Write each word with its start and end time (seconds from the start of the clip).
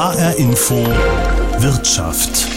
HR 0.00 0.38
Info 0.38 0.76
Wirtschaft. 1.58 2.48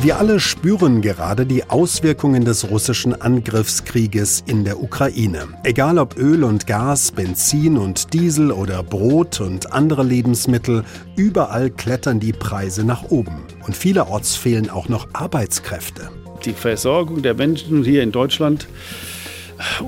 Wir 0.00 0.18
alle 0.18 0.38
spüren 0.38 1.02
gerade 1.02 1.44
die 1.44 1.68
Auswirkungen 1.68 2.44
des 2.44 2.70
russischen 2.70 3.20
Angriffskrieges 3.20 4.44
in 4.46 4.62
der 4.62 4.80
Ukraine. 4.80 5.48
Egal 5.64 5.98
ob 5.98 6.16
Öl 6.16 6.44
und 6.44 6.68
Gas, 6.68 7.10
Benzin 7.10 7.76
und 7.76 8.14
Diesel 8.14 8.52
oder 8.52 8.84
Brot 8.84 9.40
und 9.40 9.72
andere 9.72 10.04
Lebensmittel, 10.04 10.84
überall 11.16 11.68
klettern 11.68 12.20
die 12.20 12.32
Preise 12.32 12.84
nach 12.84 13.10
oben. 13.10 13.42
Und 13.66 13.76
vielerorts 13.76 14.36
fehlen 14.36 14.70
auch 14.70 14.88
noch 14.88 15.08
Arbeitskräfte. 15.14 16.10
Die 16.44 16.52
Versorgung 16.52 17.22
der 17.22 17.34
Menschen 17.34 17.82
hier 17.82 18.04
in 18.04 18.12
Deutschland, 18.12 18.68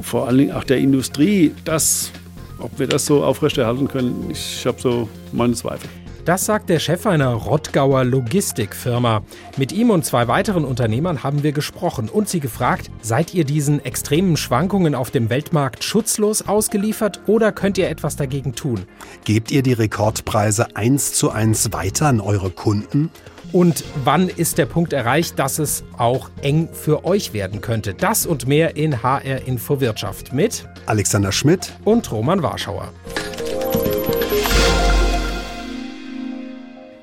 vor 0.02 0.26
allen 0.26 0.38
Dingen 0.38 0.52
auch 0.52 0.64
der 0.64 0.78
Industrie, 0.78 1.54
das, 1.64 2.10
ob 2.58 2.80
wir 2.80 2.88
das 2.88 3.06
so 3.06 3.22
aufrechterhalten 3.22 3.86
können, 3.86 4.28
ich 4.28 4.66
habe 4.66 4.80
so 4.80 5.08
meine 5.30 5.54
Zweifel. 5.54 5.88
Das 6.24 6.46
sagt 6.46 6.70
der 6.70 6.78
Chef 6.78 7.04
einer 7.04 7.34
Rottgauer 7.34 8.02
Logistikfirma. 8.02 9.22
Mit 9.58 9.72
ihm 9.72 9.90
und 9.90 10.06
zwei 10.06 10.26
weiteren 10.26 10.64
Unternehmern 10.64 11.22
haben 11.22 11.42
wir 11.42 11.52
gesprochen 11.52 12.08
und 12.08 12.30
sie 12.30 12.40
gefragt, 12.40 12.90
seid 13.02 13.34
ihr 13.34 13.44
diesen 13.44 13.84
extremen 13.84 14.38
Schwankungen 14.38 14.94
auf 14.94 15.10
dem 15.10 15.28
Weltmarkt 15.28 15.84
schutzlos 15.84 16.48
ausgeliefert 16.48 17.20
oder 17.26 17.52
könnt 17.52 17.76
ihr 17.76 17.90
etwas 17.90 18.16
dagegen 18.16 18.54
tun? 18.54 18.86
Gebt 19.26 19.50
ihr 19.50 19.62
die 19.62 19.74
Rekordpreise 19.74 20.74
eins 20.74 21.12
zu 21.12 21.30
eins 21.30 21.74
weiter 21.74 22.06
an 22.06 22.20
eure 22.22 22.48
Kunden? 22.48 23.10
Und 23.52 23.84
wann 24.02 24.30
ist 24.30 24.56
der 24.56 24.66
Punkt 24.66 24.94
erreicht, 24.94 25.38
dass 25.38 25.58
es 25.58 25.84
auch 25.98 26.30
eng 26.40 26.70
für 26.72 27.04
euch 27.04 27.34
werden 27.34 27.60
könnte? 27.60 27.92
Das 27.92 28.24
und 28.24 28.48
mehr 28.48 28.76
in 28.76 29.02
HR 29.02 29.46
Info 29.46 29.80
Wirtschaft 29.80 30.32
mit 30.32 30.66
Alexander 30.86 31.32
Schmidt 31.32 31.72
und 31.84 32.10
Roman 32.10 32.42
Warschauer. 32.42 32.92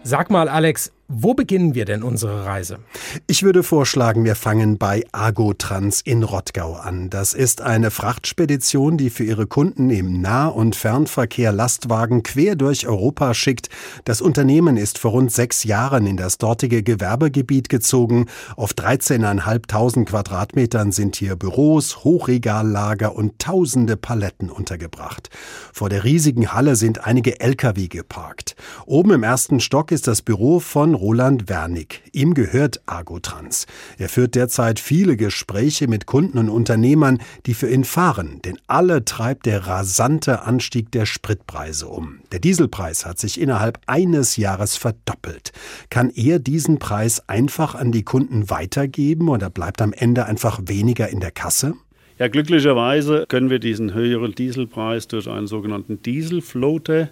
Sag 0.03 0.31
mal, 0.31 0.49
Alex, 0.49 0.91
wo 1.13 1.33
beginnen 1.33 1.75
wir 1.75 1.83
denn 1.83 2.03
unsere 2.03 2.45
Reise? 2.45 2.79
Ich 3.27 3.43
würde 3.43 3.63
vorschlagen, 3.63 4.23
wir 4.23 4.35
fangen 4.35 4.77
bei 4.77 5.03
Agotrans 5.11 5.99
in 6.01 6.23
Rottgau 6.23 6.75
an. 6.75 7.09
Das 7.09 7.33
ist 7.33 7.61
eine 7.61 7.91
Frachtspedition, 7.91 8.97
die 8.97 9.09
für 9.09 9.25
ihre 9.25 9.45
Kunden 9.45 9.89
im 9.89 10.21
Nah- 10.21 10.47
und 10.47 10.75
Fernverkehr 10.75 11.51
Lastwagen 11.51 12.23
quer 12.23 12.55
durch 12.55 12.87
Europa 12.87 13.33
schickt. 13.33 13.69
Das 14.05 14.21
Unternehmen 14.21 14.77
ist 14.77 14.99
vor 14.99 15.11
rund 15.11 15.33
sechs 15.33 15.65
Jahren 15.65 16.07
in 16.07 16.15
das 16.15 16.37
dortige 16.37 16.81
Gewerbegebiet 16.81 17.67
gezogen. 17.67 18.27
Auf 18.55 18.71
13.500 18.71 20.05
Quadratmetern 20.05 20.93
sind 20.93 21.17
hier 21.17 21.35
Büros, 21.35 22.05
Hochregallager 22.05 23.15
und 23.15 23.39
tausende 23.39 23.97
Paletten 23.97 24.49
untergebracht. 24.49 25.29
Vor 25.73 25.89
der 25.89 26.05
riesigen 26.05 26.53
Halle 26.53 26.77
sind 26.77 27.05
einige 27.05 27.41
Lkw 27.41 27.87
geparkt. 27.87 28.55
Oben 28.85 29.11
im 29.11 29.23
ersten 29.23 29.59
Stock 29.59 29.91
ist 29.91 30.07
das 30.07 30.21
Büro 30.21 30.59
von 30.59 31.00
Roland 31.01 31.49
Wernig. 31.49 32.03
Ihm 32.13 32.35
gehört 32.35 32.79
Agotrans. 32.85 33.65
Er 33.97 34.07
führt 34.07 34.35
derzeit 34.35 34.79
viele 34.79 35.17
Gespräche 35.17 35.87
mit 35.87 36.05
Kunden 36.05 36.37
und 36.37 36.47
Unternehmern, 36.47 37.17
die 37.47 37.55
für 37.55 37.67
ihn 37.67 37.85
fahren, 37.85 38.39
denn 38.45 38.59
alle 38.67 39.03
treibt 39.03 39.47
der 39.47 39.65
rasante 39.65 40.43
Anstieg 40.43 40.91
der 40.91 41.07
Spritpreise 41.07 41.87
um. 41.87 42.19
Der 42.31 42.39
Dieselpreis 42.39 43.07
hat 43.07 43.17
sich 43.17 43.41
innerhalb 43.41 43.79
eines 43.87 44.37
Jahres 44.37 44.77
verdoppelt. 44.77 45.51
Kann 45.89 46.11
er 46.11 46.37
diesen 46.37 46.77
Preis 46.77 47.27
einfach 47.27 47.73
an 47.73 47.91
die 47.91 48.03
Kunden 48.03 48.51
weitergeben 48.51 49.27
oder 49.27 49.49
bleibt 49.49 49.81
am 49.81 49.93
Ende 49.93 50.27
einfach 50.27 50.59
weniger 50.65 51.09
in 51.09 51.19
der 51.19 51.31
Kasse? 51.31 51.73
Ja, 52.19 52.27
glücklicherweise 52.27 53.25
können 53.27 53.49
wir 53.49 53.57
diesen 53.57 53.95
höheren 53.95 54.35
Dieselpreis 54.35 55.07
durch 55.07 55.27
einen 55.27 55.47
sogenannten 55.47 56.03
Dieselfloater 56.03 57.09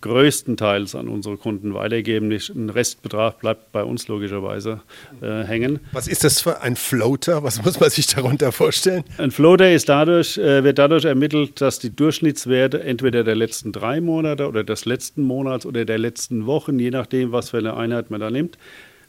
größtenteils 0.00 0.94
an 0.94 1.08
unsere 1.08 1.36
Kunden 1.36 1.74
weitergeben. 1.74 2.30
Ein 2.30 2.70
Restbetrag 2.70 3.40
bleibt 3.40 3.72
bei 3.72 3.82
uns 3.82 4.08
logischerweise 4.08 4.80
äh, 5.20 5.42
hängen. 5.44 5.80
Was 5.92 6.08
ist 6.08 6.24
das 6.24 6.40
für 6.40 6.60
ein 6.60 6.76
Floater? 6.76 7.42
Was 7.42 7.64
muss 7.64 7.80
man 7.80 7.90
sich 7.90 8.06
darunter 8.06 8.52
vorstellen? 8.52 9.04
Ein 9.18 9.30
Floater 9.30 9.72
ist 9.72 9.88
dadurch, 9.88 10.38
äh, 10.38 10.64
wird 10.64 10.78
dadurch 10.78 11.04
ermittelt, 11.04 11.60
dass 11.60 11.78
die 11.78 11.94
Durchschnittswerte 11.94 12.82
entweder 12.82 13.24
der 13.24 13.34
letzten 13.34 13.72
drei 13.72 14.00
Monate 14.00 14.48
oder 14.48 14.64
des 14.64 14.84
letzten 14.84 15.22
Monats 15.22 15.66
oder 15.66 15.84
der 15.84 15.98
letzten 15.98 16.46
Wochen, 16.46 16.78
je 16.78 16.90
nachdem, 16.90 17.32
was 17.32 17.50
für 17.50 17.58
eine 17.58 17.76
Einheit 17.76 18.10
man 18.10 18.20
da 18.20 18.30
nimmt, 18.30 18.58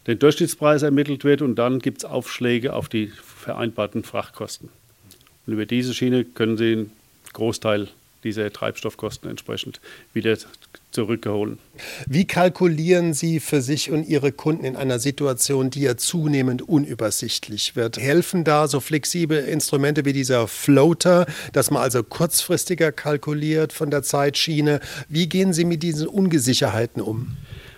den 0.08 0.20
Durchschnittspreis 0.20 0.84
ermittelt 0.84 1.26
wird 1.26 1.42
und 1.42 1.56
dann 1.56 1.80
gibt 1.80 2.00
es 2.00 2.06
Aufschläge 2.06 2.74
auf 2.74 2.88
die 2.88 3.08
vereinbarten 3.08 4.04
Frachtkosten. 4.04 4.70
Und 5.46 5.54
über 5.54 5.66
diese 5.66 5.94
Schiene 5.94 6.24
können 6.24 6.58
Sie 6.58 6.74
einen 6.74 6.92
Großteil 7.34 7.90
dieser 8.24 8.52
Treibstoffkosten 8.52 9.30
entsprechend 9.30 9.80
wieder 10.14 10.38
zurückgeholt. 10.92 11.60
Wie 12.08 12.26
kalkulieren 12.26 13.14
Sie 13.14 13.40
für 13.40 13.62
sich 13.62 13.92
und 13.92 14.08
Ihre 14.08 14.32
Kunden 14.32 14.66
in 14.66 14.76
einer 14.76 15.00
Situation, 15.00 15.70
die 15.70 15.82
ja 15.82 15.98
zunehmend 15.98 16.62
unübersichtlich 16.62 17.76
wird? 17.76 17.98
Helfen 17.98 18.44
da 18.44 18.68
so 18.68 18.80
flexible 18.80 19.38
Instrumente 19.38 20.06
wie 20.06 20.14
dieser 20.14 20.48
Floater, 20.48 21.26
dass 21.54 21.72
man 21.72 21.82
also 21.82 22.04
kurzfristiger 22.04 22.92
kalkuliert 22.92 23.74
von 23.74 23.92
der 23.92 24.04
Zeitschiene? 24.04 24.80
Wie 25.10 25.30
gehen 25.30 25.54
Sie 25.54 25.66
mit 25.66 25.84
diesen 25.84 26.08
Ungesicherheiten 26.08 27.02
um? 27.02 27.38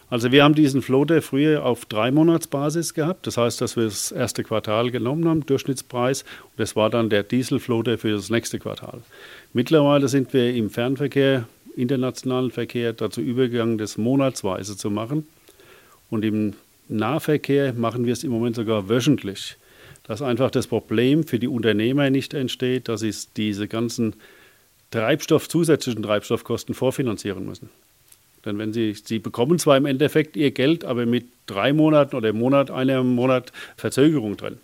Also 0.09 0.31
wir 0.31 0.43
haben 0.43 0.55
diesen 0.55 0.81
Floater 0.81 1.21
früher 1.21 1.63
auf 1.63 1.85
drei 1.85 2.09
Monatsbasis 2.09 2.95
gehabt. 2.95 3.27
Das 3.27 3.37
heißt, 3.37 3.61
dass 3.61 3.75
wir 3.75 3.83
das 3.83 4.11
erste 4.11 4.43
Quartal 4.43 4.89
genommen 4.89 5.27
haben, 5.27 5.45
Durchschnittspreis. 5.45 6.23
Und 6.23 6.57
das 6.57 6.75
war 6.75 6.89
dann 6.89 7.09
der 7.09 7.23
Dieselfloater 7.23 7.97
für 7.99 8.11
das 8.11 8.29
nächste 8.29 8.57
Quartal. 8.57 9.01
Mittlerweile 9.53 10.07
sind 10.07 10.33
wir 10.33 10.53
im 10.53 10.69
Fernverkehr 10.69 11.47
internationalen 11.75 12.51
Verkehr 12.51 12.93
dazu 12.93 13.21
übergegangen, 13.21 13.77
das 13.77 13.97
monatsweise 13.97 14.75
zu 14.75 14.89
machen. 14.89 15.27
Und 16.09 16.25
im 16.25 16.53
Nahverkehr 16.87 17.73
machen 17.73 18.05
wir 18.05 18.13
es 18.13 18.23
im 18.23 18.31
Moment 18.31 18.55
sogar 18.55 18.89
wöchentlich. 18.89 19.57
Dass 20.03 20.23
einfach 20.23 20.49
das 20.49 20.65
Problem 20.65 21.23
für 21.23 21.37
die 21.37 21.47
Unternehmer 21.47 22.09
nicht 22.09 22.33
entsteht, 22.33 22.87
dass 22.87 23.01
sie 23.01 23.13
diese 23.37 23.67
ganzen 23.67 24.15
Treibstoff, 24.89 25.47
zusätzlichen 25.47 26.01
Treibstoffkosten 26.01 26.73
vorfinanzieren 26.73 27.45
müssen. 27.45 27.69
Denn 28.45 28.57
wenn 28.57 28.73
sie, 28.73 28.93
sie 28.93 29.19
bekommen 29.19 29.59
zwar 29.59 29.77
im 29.77 29.85
Endeffekt 29.85 30.37
ihr 30.37 30.51
Geld, 30.51 30.85
aber 30.85 31.05
mit 31.05 31.25
drei 31.45 31.73
Monaten 31.73 32.15
oder 32.15 32.29
im 32.29 32.37
Monat, 32.37 32.71
einem 32.71 33.15
Monat 33.15 33.51
Verzögerung 33.75 34.37
drin. 34.37 34.57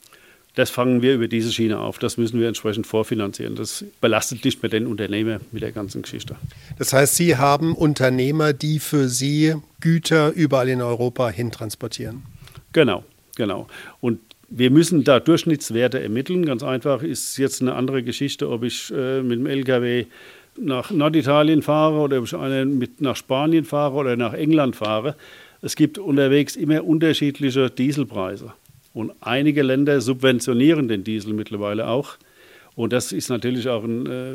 Das 0.56 0.70
fangen 0.70 1.02
wir 1.02 1.16
über 1.16 1.28
diese 1.28 1.52
Schiene 1.52 1.80
auf. 1.80 2.00
Das 2.00 2.18
müssen 2.18 2.40
wir 2.40 2.48
entsprechend 2.48 2.88
vorfinanzieren. 2.88 3.56
Das 3.56 3.84
belastet 4.00 4.46
nicht 4.46 4.64
mehr 4.64 4.70
den 4.70 4.88
Unternehmer 4.88 5.40
mit 5.52 5.62
der 5.62 5.74
ganzen 5.74 6.02
Geschichte. 6.02 6.38
Das 6.78 6.94
heißt, 6.94 7.16
Sie 7.16 7.36
haben 7.36 7.76
Unternehmer, 7.76 8.54
die 8.54 8.80
für 8.80 9.10
Sie 9.10 9.56
Güter 9.82 10.32
überall 10.32 10.70
in 10.70 10.82
Europa 10.82 11.30
hin 11.30 11.52
transportieren. 11.52 12.24
Genau, 12.72 13.04
genau. 13.36 13.68
Und 14.00 14.20
wir 14.48 14.72
müssen 14.72 15.04
da 15.04 15.20
Durchschnittswerte 15.20 16.02
ermitteln. 16.02 16.46
Ganz 16.46 16.64
einfach 16.64 17.04
ist 17.04 17.38
jetzt 17.38 17.62
eine 17.62 17.74
andere 17.74 18.04
Geschichte, 18.04 18.50
ob 18.50 18.64
ich 18.64 18.94
äh, 18.96 19.22
mit 19.22 19.40
dem 19.40 19.48
LKW 19.48 20.06
nach 20.58 20.92
Norditalien 20.92 21.62
fahre 21.62 21.98
oder 22.00 22.20
ob 22.20 22.26
ich 22.26 22.36
einen 22.36 22.78
mit 22.78 23.02
nach 23.02 23.16
Spanien 23.16 23.66
fahre 23.66 23.96
oder 23.96 24.16
nach 24.16 24.34
England 24.34 24.76
fahre. 24.76 25.16
Es 25.62 25.76
gibt 25.76 25.98
unterwegs 25.98 26.56
immer 26.56 26.84
unterschiedliche 26.84 27.70
Dieselpreise. 27.70 28.54
Und 28.94 29.12
einige 29.20 29.62
Länder 29.62 30.00
subventionieren 30.00 30.88
den 30.88 31.04
Diesel 31.04 31.34
mittlerweile 31.34 31.88
auch. 31.88 32.18
Und 32.76 32.94
das 32.94 33.12
ist 33.12 33.30
natürlich 33.30 33.68
auch 33.68 33.84
ein 33.84 34.06
äh, 34.06 34.34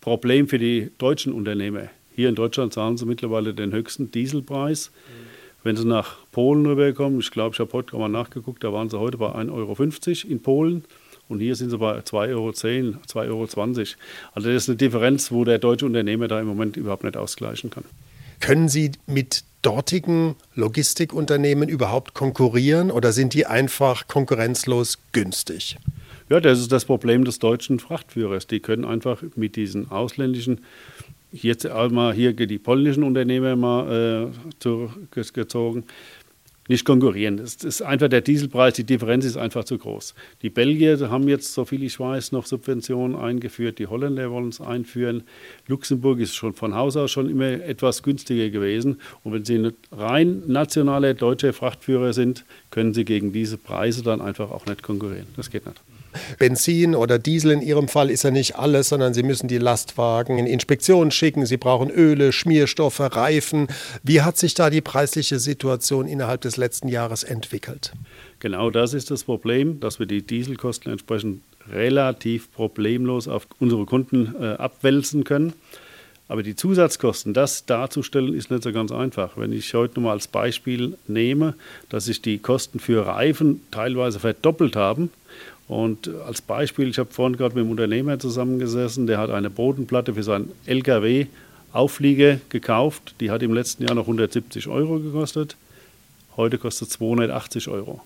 Problem 0.00 0.48
für 0.48 0.58
die 0.58 0.90
deutschen 0.98 1.32
Unternehmer. 1.32 1.88
Hier 2.14 2.28
in 2.28 2.34
Deutschland 2.34 2.72
zahlen 2.72 2.96
sie 2.96 3.06
mittlerweile 3.06 3.54
den 3.54 3.72
höchsten 3.72 4.10
Dieselpreis. 4.10 4.90
Mhm. 4.90 5.28
Wenn 5.64 5.76
sie 5.76 5.86
nach 5.86 6.16
Polen 6.32 6.66
rüberkommen, 6.66 7.20
ich 7.20 7.30
glaube, 7.30 7.54
ich 7.54 7.60
habe 7.60 7.72
heute 7.72 7.96
mal 7.96 8.08
nachgeguckt, 8.08 8.62
da 8.62 8.72
waren 8.72 8.88
sie 8.88 8.98
heute 8.98 9.18
bei 9.18 9.34
1,50 9.34 9.50
Euro 9.52 10.32
in 10.32 10.42
Polen. 10.42 10.84
Und 11.28 11.40
hier 11.40 11.54
sind 11.56 11.70
sie 11.70 11.78
bei 11.78 11.98
2,10 11.98 12.30
Euro, 12.30 12.50
2,20 12.50 13.28
Euro. 13.28 13.42
Also 14.34 14.48
das 14.48 14.62
ist 14.62 14.68
eine 14.68 14.76
Differenz, 14.76 15.30
wo 15.30 15.44
der 15.44 15.58
deutsche 15.58 15.86
Unternehmer 15.86 16.28
da 16.28 16.40
im 16.40 16.46
Moment 16.46 16.76
überhaupt 16.76 17.04
nicht 17.04 17.16
ausgleichen 17.16 17.70
kann. 17.70 17.84
Können 18.40 18.68
Sie 18.68 18.92
mit 19.06 19.44
dortigen 19.62 20.36
Logistikunternehmen 20.54 21.68
überhaupt 21.68 22.14
konkurrieren 22.14 22.90
oder 22.90 23.12
sind 23.12 23.34
die 23.34 23.46
einfach 23.46 24.06
konkurrenzlos 24.06 24.98
günstig? 25.12 25.76
Ja, 26.30 26.40
das 26.40 26.60
ist 26.60 26.72
das 26.72 26.84
Problem 26.84 27.24
des 27.24 27.38
deutschen 27.38 27.80
Frachtführers. 27.80 28.46
Die 28.46 28.60
können 28.60 28.84
einfach 28.84 29.22
mit 29.34 29.56
diesen 29.56 29.90
ausländischen, 29.90 30.60
jetzt 31.32 31.66
einmal 31.66 32.14
hier 32.14 32.34
die 32.34 32.58
polnischen 32.58 33.02
Unternehmer 33.02 33.56
mal 33.56 34.30
äh, 34.30 34.52
zurückgezogen, 34.60 35.84
nicht 36.68 36.84
konkurrieren. 36.84 37.38
Es 37.38 37.56
ist 37.56 37.82
einfach 37.82 38.08
der 38.08 38.20
Dieselpreis, 38.20 38.74
die 38.74 38.84
Differenz 38.84 39.24
ist 39.24 39.36
einfach 39.36 39.64
zu 39.64 39.78
groß. 39.78 40.14
Die 40.42 40.50
Belgier 40.50 41.10
haben 41.10 41.26
jetzt, 41.28 41.52
soviel 41.54 41.82
ich 41.82 41.98
weiß, 41.98 42.32
noch 42.32 42.46
Subventionen 42.46 43.16
eingeführt. 43.16 43.78
Die 43.78 43.86
Holländer 43.86 44.30
wollen 44.30 44.50
es 44.50 44.60
einführen. 44.60 45.24
Luxemburg 45.66 46.20
ist 46.20 46.34
schon 46.34 46.54
von 46.54 46.74
Haus 46.74 46.96
aus 46.96 47.10
schon 47.10 47.28
immer 47.28 47.46
etwas 47.46 48.02
günstiger 48.02 48.50
gewesen. 48.50 49.00
Und 49.24 49.32
wenn 49.32 49.44
Sie 49.44 49.56
ein 49.56 49.72
rein 49.90 50.42
nationaler 50.46 51.14
deutscher 51.14 51.52
Frachtführer 51.52 52.12
sind, 52.12 52.44
können 52.70 52.94
Sie 52.94 53.04
gegen 53.04 53.32
diese 53.32 53.56
Preise 53.56 54.02
dann 54.02 54.20
einfach 54.20 54.50
auch 54.50 54.66
nicht 54.66 54.82
konkurrieren. 54.82 55.26
Das 55.36 55.50
geht 55.50 55.66
nicht. 55.66 55.80
Benzin 56.38 56.94
oder 56.94 57.18
Diesel 57.18 57.52
in 57.52 57.62
Ihrem 57.62 57.88
Fall 57.88 58.10
ist 58.10 58.24
ja 58.24 58.30
nicht 58.30 58.56
alles, 58.56 58.88
sondern 58.88 59.14
Sie 59.14 59.22
müssen 59.22 59.48
die 59.48 59.58
Lastwagen 59.58 60.38
in 60.38 60.46
Inspektionen 60.46 61.10
schicken. 61.10 61.46
Sie 61.46 61.56
brauchen 61.56 61.90
Öle, 61.90 62.32
Schmierstoffe, 62.32 63.00
Reifen. 63.00 63.68
Wie 64.02 64.22
hat 64.22 64.36
sich 64.36 64.54
da 64.54 64.70
die 64.70 64.80
preisliche 64.80 65.38
Situation 65.38 66.06
innerhalb 66.06 66.40
des 66.40 66.56
letzten 66.56 66.88
Jahres 66.88 67.22
entwickelt? 67.22 67.92
Genau 68.40 68.70
das 68.70 68.94
ist 68.94 69.10
das 69.10 69.24
Problem, 69.24 69.80
dass 69.80 69.98
wir 69.98 70.06
die 70.06 70.22
Dieselkosten 70.22 70.92
entsprechend 70.92 71.42
relativ 71.72 72.52
problemlos 72.52 73.28
auf 73.28 73.46
unsere 73.58 73.84
Kunden 73.84 74.34
äh, 74.40 74.54
abwälzen 74.54 75.24
können. 75.24 75.52
Aber 76.28 76.42
die 76.42 76.54
Zusatzkosten, 76.54 77.32
das 77.32 77.64
darzustellen, 77.64 78.34
ist 78.34 78.50
nicht 78.50 78.62
so 78.62 78.70
ganz 78.70 78.92
einfach. 78.92 79.36
Wenn 79.36 79.50
ich 79.50 79.72
heute 79.72 79.98
mal 80.00 80.12
als 80.12 80.28
Beispiel 80.28 80.98
nehme, 81.06 81.54
dass 81.88 82.04
sich 82.04 82.20
die 82.20 82.38
Kosten 82.38 82.80
für 82.80 83.06
Reifen 83.06 83.62
teilweise 83.70 84.20
verdoppelt 84.20 84.76
haben. 84.76 85.10
Und 85.68 86.10
als 86.26 86.40
Beispiel, 86.40 86.88
ich 86.88 86.98
habe 86.98 87.12
vorhin 87.12 87.36
gerade 87.36 87.54
mit 87.54 87.62
einem 87.62 87.70
Unternehmer 87.70 88.18
zusammengesessen, 88.18 89.06
der 89.06 89.18
hat 89.18 89.30
eine 89.30 89.50
Bodenplatte 89.50 90.14
für 90.14 90.22
seinen 90.22 90.50
LKW 90.64 91.26
Aufliege 91.72 92.40
gekauft. 92.48 93.14
Die 93.20 93.30
hat 93.30 93.42
im 93.42 93.52
letzten 93.52 93.84
Jahr 93.84 93.94
noch 93.94 94.04
170 94.04 94.68
Euro 94.68 94.98
gekostet. 94.98 95.56
Heute 96.36 96.56
kostet 96.56 96.90
280 96.90 97.68
Euro. 97.68 98.00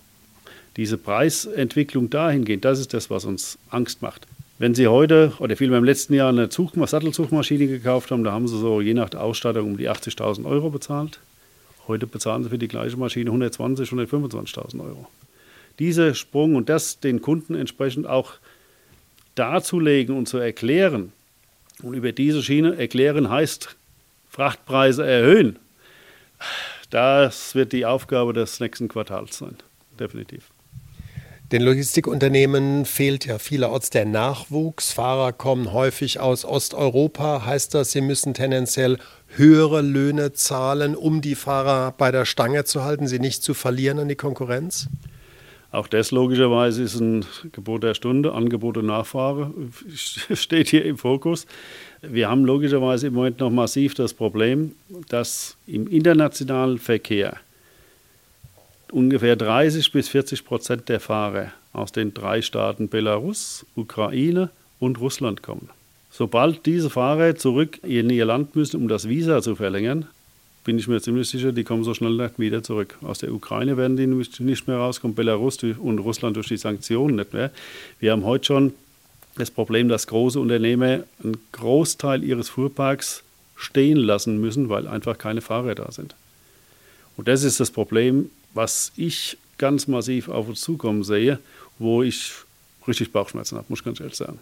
Diese 0.75 0.97
Preisentwicklung 0.97 2.09
dahingehend, 2.09 2.65
das 2.65 2.79
ist 2.79 2.93
das, 2.93 3.09
was 3.09 3.25
uns 3.25 3.57
Angst 3.69 4.01
macht. 4.01 4.27
Wenn 4.59 4.75
Sie 4.75 4.87
heute 4.87 5.33
oder 5.39 5.55
vielmehr 5.55 5.77
im 5.77 5.83
letzten 5.83 6.13
Jahr 6.13 6.29
eine 6.29 6.49
Zug 6.49 6.71
Sattelzugmaschine 6.75 7.67
gekauft 7.67 8.11
haben, 8.11 8.23
da 8.23 8.31
haben 8.31 8.47
Sie 8.47 8.57
so 8.57 8.81
je 8.81 8.93
nach 8.93 9.13
Ausstattung 9.13 9.71
um 9.71 9.77
die 9.77 9.89
80.000 9.89 10.45
Euro 10.45 10.69
bezahlt. 10.69 11.19
Heute 11.87 12.07
bezahlen 12.07 12.43
Sie 12.43 12.49
für 12.49 12.57
die 12.57 12.67
gleiche 12.67 12.97
Maschine 12.97 13.31
120.000, 13.31 14.09
125.000 14.09 14.83
Euro. 14.83 15.07
Dieser 15.79 16.13
Sprung 16.13 16.55
und 16.55 16.69
das 16.69 16.99
den 16.99 17.21
Kunden 17.21 17.55
entsprechend 17.55 18.07
auch 18.07 18.33
darzulegen 19.35 20.15
und 20.15 20.27
zu 20.27 20.37
erklären 20.37 21.11
und 21.81 21.93
über 21.95 22.11
diese 22.11 22.43
Schiene 22.43 22.77
erklären 22.77 23.29
heißt 23.29 23.75
Frachtpreise 24.29 25.05
erhöhen. 25.05 25.57
Das 26.89 27.55
wird 27.55 27.73
die 27.73 27.85
Aufgabe 27.85 28.33
des 28.33 28.59
nächsten 28.59 28.87
Quartals 28.87 29.37
sein, 29.37 29.55
definitiv. 29.99 30.51
Den 31.51 31.61
Logistikunternehmen 31.61 32.85
fehlt 32.85 33.25
ja 33.27 33.37
vielerorts 33.37 33.91
der 33.91 34.05
Nachwuchs. 34.05 34.91
Fahrer 34.91 35.33
kommen 35.33 35.71
häufig 35.71 36.19
aus 36.19 36.45
Osteuropa. 36.45 37.45
Heißt 37.45 37.75
das, 37.75 37.91
sie 37.91 38.01
müssen 38.01 38.33
tendenziell 38.33 38.97
höhere 39.35 39.81
Löhne 39.81 40.33
zahlen, 40.33 40.95
um 40.95 41.21
die 41.21 41.35
Fahrer 41.35 41.93
bei 41.95 42.11
der 42.11 42.25
Stange 42.25 42.63
zu 42.65 42.83
halten, 42.83 43.07
sie 43.07 43.19
nicht 43.19 43.43
zu 43.43 43.53
verlieren 43.53 43.99
an 43.99 44.07
die 44.07 44.15
Konkurrenz? 44.15 44.87
Auch 45.73 45.87
das 45.87 46.11
logischerweise 46.11 46.83
ist 46.83 46.99
ein 46.99 47.25
Gebot 47.51 47.81
der 47.81 47.95
Stunde. 47.95 48.33
Angebot 48.33 48.77
und 48.77 48.85
Nachfrage 48.85 49.51
steht 50.35 50.69
hier 50.69 50.85
im 50.85 50.99
Fokus. 50.99 51.47
Wir 52.03 52.29
haben 52.29 52.45
logischerweise 52.45 53.07
im 53.07 53.15
Moment 53.15 53.39
noch 53.39 53.49
massiv 53.49 53.95
das 53.95 54.13
Problem, 54.13 54.73
dass 55.09 55.57
im 55.65 55.87
internationalen 55.87 56.77
Verkehr 56.77 57.37
ungefähr 58.91 59.35
30 59.35 59.91
bis 59.91 60.09
40 60.09 60.45
Prozent 60.45 60.89
der 60.89 60.99
Fahrer 60.99 61.51
aus 61.73 61.91
den 61.91 62.13
drei 62.13 62.43
Staaten 62.43 62.87
Belarus, 62.87 63.65
Ukraine 63.75 64.51
und 64.79 64.99
Russland 65.01 65.41
kommen. 65.41 65.71
Sobald 66.11 66.67
diese 66.67 66.91
Fahrer 66.91 67.35
zurück 67.35 67.79
in 67.81 68.11
ihr 68.11 68.25
Land 68.25 68.55
müssen, 68.55 68.79
um 68.79 68.87
das 68.87 69.09
Visa 69.09 69.41
zu 69.41 69.55
verlängern, 69.55 70.05
bin 70.63 70.79
ich 70.79 70.87
mir 70.87 71.01
ziemlich 71.01 71.29
sicher, 71.29 71.51
die 71.51 71.63
kommen 71.63 71.83
so 71.83 71.93
schnell 71.93 72.13
nicht 72.13 72.39
wieder 72.39 72.63
zurück. 72.63 72.97
Aus 73.01 73.19
der 73.19 73.33
Ukraine 73.33 73.77
werden 73.77 73.97
die 73.97 74.07
nicht 74.07 74.67
mehr 74.67 74.77
rauskommen, 74.77 75.15
Belarus 75.15 75.57
und 75.61 75.99
Russland 75.99 76.37
durch 76.37 76.47
die 76.47 76.57
Sanktionen 76.57 77.17
nicht 77.17 77.33
mehr. 77.33 77.51
Wir 77.99 78.11
haben 78.11 78.23
heute 78.23 78.45
schon 78.45 78.73
das 79.35 79.51
Problem, 79.51 79.89
dass 79.89 80.07
große 80.07 80.39
Unternehmer 80.39 81.03
einen 81.23 81.37
Großteil 81.51 82.23
ihres 82.23 82.49
Fuhrparks 82.49 83.23
stehen 83.55 83.97
lassen 83.97 84.39
müssen, 84.39 84.69
weil 84.69 84.87
einfach 84.87 85.17
keine 85.17 85.41
Fahrer 85.41 85.75
da 85.75 85.91
sind. 85.91 86.15
Und 87.17 87.27
das 87.27 87.43
ist 87.43 87.59
das 87.59 87.71
Problem, 87.71 88.29
was 88.53 88.91
ich 88.95 89.37
ganz 89.57 89.87
massiv 89.87 90.29
auf 90.29 90.47
uns 90.47 90.61
zukommen 90.61 91.03
sehe, 91.03 91.39
wo 91.79 92.03
ich 92.03 92.31
richtig 92.87 93.11
Bauchschmerzen 93.11 93.57
habe, 93.57 93.65
muss 93.69 93.79
ich 93.79 93.85
ganz 93.85 93.99
ehrlich 93.99 94.15
sagen. 94.15 94.39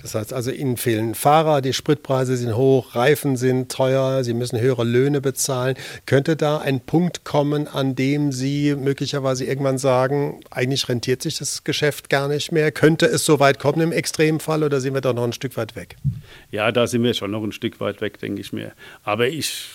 Das 0.00 0.14
heißt 0.14 0.32
also, 0.32 0.50
Ihnen 0.50 0.76
fehlen 0.76 1.14
Fahrer, 1.14 1.60
die 1.60 1.72
Spritpreise 1.72 2.36
sind 2.36 2.54
hoch, 2.54 2.94
Reifen 2.94 3.36
sind 3.36 3.70
teuer, 3.70 4.22
Sie 4.22 4.32
müssen 4.32 4.60
höhere 4.60 4.84
Löhne 4.84 5.20
bezahlen. 5.20 5.76
Könnte 6.06 6.36
da 6.36 6.58
ein 6.58 6.80
Punkt 6.80 7.24
kommen, 7.24 7.66
an 7.66 7.96
dem 7.96 8.30
Sie 8.30 8.76
möglicherweise 8.76 9.44
irgendwann 9.44 9.78
sagen, 9.78 10.40
eigentlich 10.50 10.88
rentiert 10.88 11.22
sich 11.22 11.38
das 11.38 11.64
Geschäft 11.64 12.10
gar 12.10 12.28
nicht 12.28 12.52
mehr? 12.52 12.70
Könnte 12.70 13.06
es 13.06 13.24
so 13.24 13.40
weit 13.40 13.58
kommen 13.58 13.80
im 13.80 13.92
Extremfall 13.92 14.62
oder 14.62 14.80
sind 14.80 14.94
wir 14.94 15.00
da 15.00 15.12
noch 15.12 15.24
ein 15.24 15.32
Stück 15.32 15.56
weit 15.56 15.74
weg? 15.74 15.96
Ja, 16.52 16.70
da 16.70 16.86
sind 16.86 17.02
wir 17.02 17.14
schon 17.14 17.32
noch 17.32 17.42
ein 17.42 17.52
Stück 17.52 17.80
weit 17.80 18.00
weg, 18.00 18.20
denke 18.20 18.40
ich 18.40 18.52
mir. 18.52 18.72
Aber 19.02 19.26
ich 19.26 19.66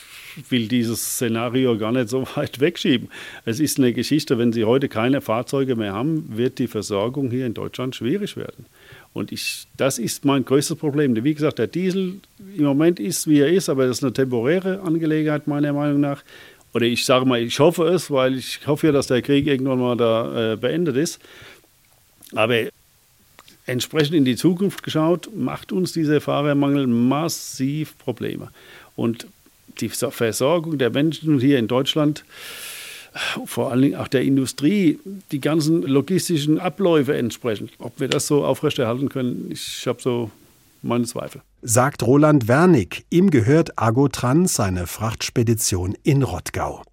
will 0.49 0.67
dieses 0.67 1.03
Szenario 1.15 1.77
gar 1.77 1.91
nicht 1.91 2.09
so 2.09 2.25
weit 2.35 2.59
wegschieben. 2.59 3.09
Es 3.45 3.59
ist 3.59 3.77
eine 3.77 3.93
Geschichte, 3.93 4.37
wenn 4.37 4.53
Sie 4.53 4.65
heute 4.65 4.89
keine 4.89 5.21
Fahrzeuge 5.21 5.75
mehr 5.75 5.93
haben, 5.93 6.37
wird 6.37 6.59
die 6.59 6.67
Versorgung 6.67 7.29
hier 7.29 7.45
in 7.45 7.53
Deutschland 7.53 7.95
schwierig 7.95 8.37
werden. 8.37 8.65
Und 9.13 9.31
ich, 9.31 9.67
das 9.77 9.99
ist 9.99 10.25
mein 10.25 10.43
größtes 10.43 10.77
Problem. 10.77 11.23
Wie 11.23 11.33
gesagt, 11.33 11.59
der 11.59 11.67
Diesel 11.67 12.19
im 12.57 12.63
Moment 12.63 12.99
ist, 12.99 13.27
wie 13.27 13.39
er 13.39 13.49
ist, 13.49 13.69
aber 13.69 13.85
das 13.85 13.97
ist 13.97 14.03
eine 14.03 14.13
temporäre 14.13 14.81
Angelegenheit 14.81 15.47
meiner 15.47 15.71
Meinung 15.71 16.01
nach. 16.01 16.23
Oder 16.73 16.87
ich 16.87 17.05
sage 17.05 17.25
mal, 17.25 17.39
ich 17.39 17.59
hoffe 17.59 17.83
es, 17.85 18.09
weil 18.09 18.35
ich 18.35 18.65
hoffe 18.65 18.87
ja, 18.87 18.93
dass 18.93 19.07
der 19.07 19.21
Krieg 19.21 19.45
irgendwann 19.45 19.79
mal 19.79 19.95
da 19.95 20.53
äh, 20.53 20.55
beendet 20.55 20.95
ist. 20.97 21.19
Aber 22.33 22.55
entsprechend 23.67 24.15
in 24.15 24.25
die 24.25 24.35
Zukunft 24.35 24.81
geschaut, 24.81 25.29
macht 25.35 25.71
uns 25.71 25.93
dieser 25.93 26.19
Fahrermangel 26.19 26.87
massiv 26.87 27.97
Probleme. 27.99 28.49
Und 28.95 29.27
die 29.79 29.89
Versorgung 29.89 30.77
der 30.79 30.89
Menschen 30.89 31.39
hier 31.39 31.59
in 31.59 31.67
Deutschland, 31.67 32.23
vor 33.45 33.71
allen 33.71 33.81
Dingen 33.81 33.95
auch 33.95 34.07
der 34.07 34.23
Industrie, 34.23 34.99
die 35.31 35.39
ganzen 35.39 35.81
logistischen 35.83 36.59
Abläufe 36.59 37.15
entsprechend. 37.15 37.71
Ob 37.79 37.99
wir 37.99 38.07
das 38.07 38.27
so 38.27 38.45
aufrechterhalten 38.45 39.09
können, 39.09 39.49
ich 39.51 39.85
habe 39.87 40.01
so 40.01 40.31
meine 40.81 41.05
Zweifel. 41.05 41.41
Sagt 41.61 42.03
Roland 42.03 42.47
Wernig. 42.47 43.05
Ihm 43.09 43.29
gehört 43.29 43.79
Agotrans, 43.79 44.53
seine 44.53 44.87
Frachtspedition 44.87 45.95
in 46.03 46.23
Rottgau. 46.23 46.83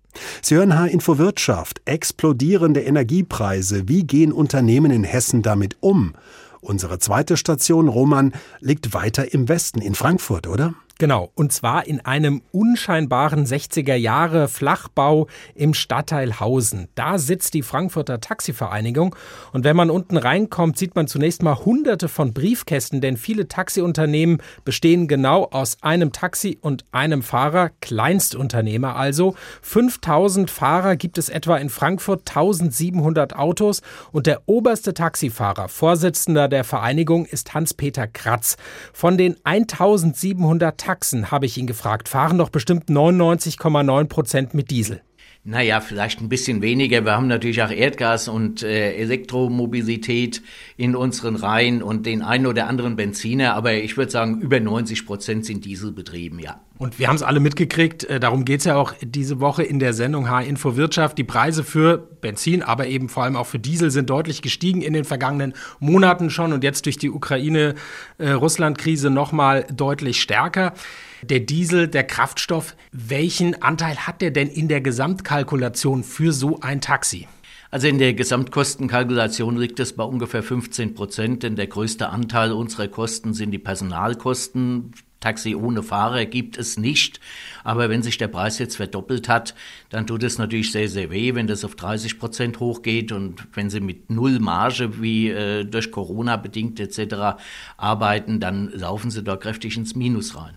Sie 0.43 0.57
hören 0.57 0.79
H-Info 0.79 1.19
Wirtschaft. 1.19 1.81
Explodierende 1.85 2.81
Energiepreise. 2.83 3.89
Wie 3.89 4.05
gehen 4.05 4.33
Unternehmen 4.33 4.91
in 4.91 5.05
Hessen 5.05 5.43
damit 5.43 5.77
um? 5.81 6.15
Unsere 6.61 6.99
zweite 6.99 7.37
Station, 7.37 7.89
Roman, 7.89 8.33
liegt 8.61 8.93
weiter 8.93 9.33
im 9.33 9.49
Westen, 9.49 9.81
in 9.81 9.95
Frankfurt, 9.95 10.47
oder? 10.47 10.75
Genau, 11.01 11.31
und 11.35 11.51
zwar 11.51 11.87
in 11.87 12.05
einem 12.05 12.43
unscheinbaren 12.53 13.47
60er 13.47 13.95
Jahre 13.95 14.49
Flachbau 14.49 15.29
im 15.55 15.73
Stadtteil 15.73 16.41
Hausen. 16.41 16.89
Da 16.95 17.17
sitzt 17.17 17.55
die 17.55 17.63
Frankfurter 17.63 18.21
Taxivereinigung 18.21 19.17
und 19.55 19.65
wenn 19.65 19.77
man 19.77 19.89
unten 19.89 20.19
reinkommt, 20.19 20.77
sieht 20.77 20.97
man 20.97 21.07
zunächst 21.07 21.43
mal 21.43 21.57
hunderte 21.65 22.09
von 22.11 22.35
Briefkästen, 22.35 23.01
denn 23.01 23.17
viele 23.17 23.49
Taxiunternehmen 23.49 24.43
bestehen 24.67 25.09
genau 25.09 25.47
aus 25.47 25.79
einem 25.81 26.13
Taxi 26.13 26.59
und 26.61 26.85
einem 26.93 27.23
Fahrer, 27.23 27.71
Kleinstunternehmer 27.81 28.95
also. 28.95 29.35
5000 29.63 30.51
Fahrer 30.51 30.97
gibt 30.97 31.17
es 31.17 31.31
etwa 31.31 31.57
in 31.57 31.71
Frankfurt, 31.71 32.29
1700 32.29 33.37
Autos 33.37 33.81
und 34.13 34.27
der 34.27 34.43
oberste 34.45 34.93
Taxifahrer, 34.93 35.71
Vorsitzender 35.71 36.47
der 36.47 36.63
Vereinigung 36.63 37.25
ist 37.25 37.55
Hans-Peter 37.55 38.07
Kratz. 38.07 38.59
Von 38.93 39.17
den 39.17 39.37
1700 39.45 40.90
Taxen, 40.91 41.31
habe 41.31 41.47
ich 41.47 41.57
ihn 41.57 41.69
gefragt, 41.69 42.09
fahren 42.09 42.39
doch 42.39 42.49
bestimmt 42.49 42.89
99,9 42.89 44.07
Prozent 44.07 44.55
mit 44.55 44.73
Diesel. 44.73 45.03
Naja, 45.43 45.81
vielleicht 45.81 46.21
ein 46.21 46.29
bisschen 46.29 46.61
weniger. 46.61 47.03
Wir 47.07 47.13
haben 47.13 47.27
natürlich 47.27 47.63
auch 47.63 47.71
Erdgas 47.71 48.29
und 48.29 48.63
äh, 48.63 48.93
Elektromobilität 48.97 50.43
in 50.77 50.95
unseren 50.95 51.35
Reihen 51.35 51.83
und 51.83 52.05
den 52.05 52.21
einen 52.21 52.47
oder 52.47 52.67
anderen 52.67 52.95
Benziner, 52.95 53.55
aber 53.55 53.73
ich 53.73 53.97
würde 53.97 54.13
sagen, 54.13 54.43
über 54.43 54.61
90 54.61 55.07
Prozent 55.07 55.47
sind 55.47 55.65
Dieselbetrieben, 55.65 56.41
ja. 56.41 56.61
Und 56.77 56.99
wir 56.99 57.09
haben 57.09 57.17
es 57.17 57.23
alle 57.23 57.41
mitgekriegt, 57.41 58.05
äh, 58.05 58.21
darum 58.21 58.45
geht 58.45 58.61
es 58.61 58.67
ja 58.67 58.77
auch 58.77 58.93
diese 59.01 59.41
Woche 59.41 59.63
in 59.63 59.79
der 59.79 59.95
Sendung 59.95 60.29
H-Info 60.29 60.77
Wirtschaft. 60.77 61.17
Die 61.17 61.25
Preise 61.25 61.65
für 61.65 61.97
Benzin, 61.97 62.63
aber 62.63 62.87
eben 62.89 63.09
vor 63.09 63.23
allem 63.25 63.37
auch 63.37 63.47
für 63.47 63.59
Diesel 63.59 63.91
sind 63.91 64.11
deutlich 64.11 64.43
gestiegen 64.43 64.83
in 64.83 64.93
den 64.93 65.05
vergangenen 65.05 65.55
Monaten 65.79 66.29
schon 66.29 66.53
und 66.53 66.65
jetzt 66.65 66.85
durch 66.85 66.99
die 66.99 67.11
Ukraine-Russland-Krise 67.11 69.09
äh, 69.09 69.11
nochmal 69.11 69.67
deutlich 69.73 70.21
stärker. 70.21 70.75
Der 71.23 71.41
Diesel, 71.41 71.89
der 71.89 72.05
Kraftstoff, 72.05 72.77
welchen 72.93 73.63
Anteil 73.63 73.97
hat 74.07 74.23
der 74.23 74.31
denn 74.31 74.49
in 74.49 74.69
der 74.69 74.81
Gesamtkalkulation 74.81 76.03
für 76.03 76.33
so 76.33 76.61
ein 76.61 76.81
Taxi? 76.81 77.29
Also 77.71 77.87
in 77.87 77.99
der 77.99 78.15
Gesamtkostenkalkulation 78.15 79.57
liegt 79.57 79.79
es 79.81 79.95
bei 79.95 80.03
ungefähr 80.03 80.43
15 80.43 80.95
Prozent, 80.95 81.43
denn 81.43 81.57
der 81.57 81.69
größte 81.69 82.09
Anteil 82.09 82.53
unserer 82.53 82.89
Kosten 82.89 83.33
sind 83.35 83.53
die 83.53 83.59
Personalkosten 83.59 84.93
Taxi 85.21 85.55
ohne 85.55 85.83
Fahrer 85.83 86.25
gibt 86.25 86.57
es 86.57 86.79
nicht. 86.79 87.21
Aber 87.63 87.91
wenn 87.91 88.03
sich 88.03 88.17
der 88.19 88.29
Preis 88.29 88.59
jetzt 88.59 88.77
verdoppelt 88.77 89.29
hat, 89.29 89.55
dann 89.91 90.07
tut 90.07 90.23
es 90.23 90.39
natürlich 90.39 90.73
sehr, 90.73 90.89
sehr 90.89 91.11
weh, 91.11 91.35
wenn 91.35 91.47
das 91.47 91.65
auf 91.65 91.77
30 91.77 92.19
Prozent 92.19 92.59
hochgeht 92.59 93.13
und 93.13 93.47
wenn 93.53 93.71
Sie 93.71 93.81
mit 93.81 94.11
null 94.11 94.41
Marge 94.41 95.01
wie 95.01 95.29
äh, 95.29 95.65
durch 95.65 95.93
Corona 95.93 96.37
bedingt 96.37 96.81
etc. 96.81 97.39
arbeiten, 97.77 98.41
dann 98.41 98.71
laufen 98.71 99.11
Sie 99.11 99.23
da 99.23 99.37
kräftig 99.37 99.77
ins 99.77 99.95
Minus 99.95 100.37
rein. 100.37 100.57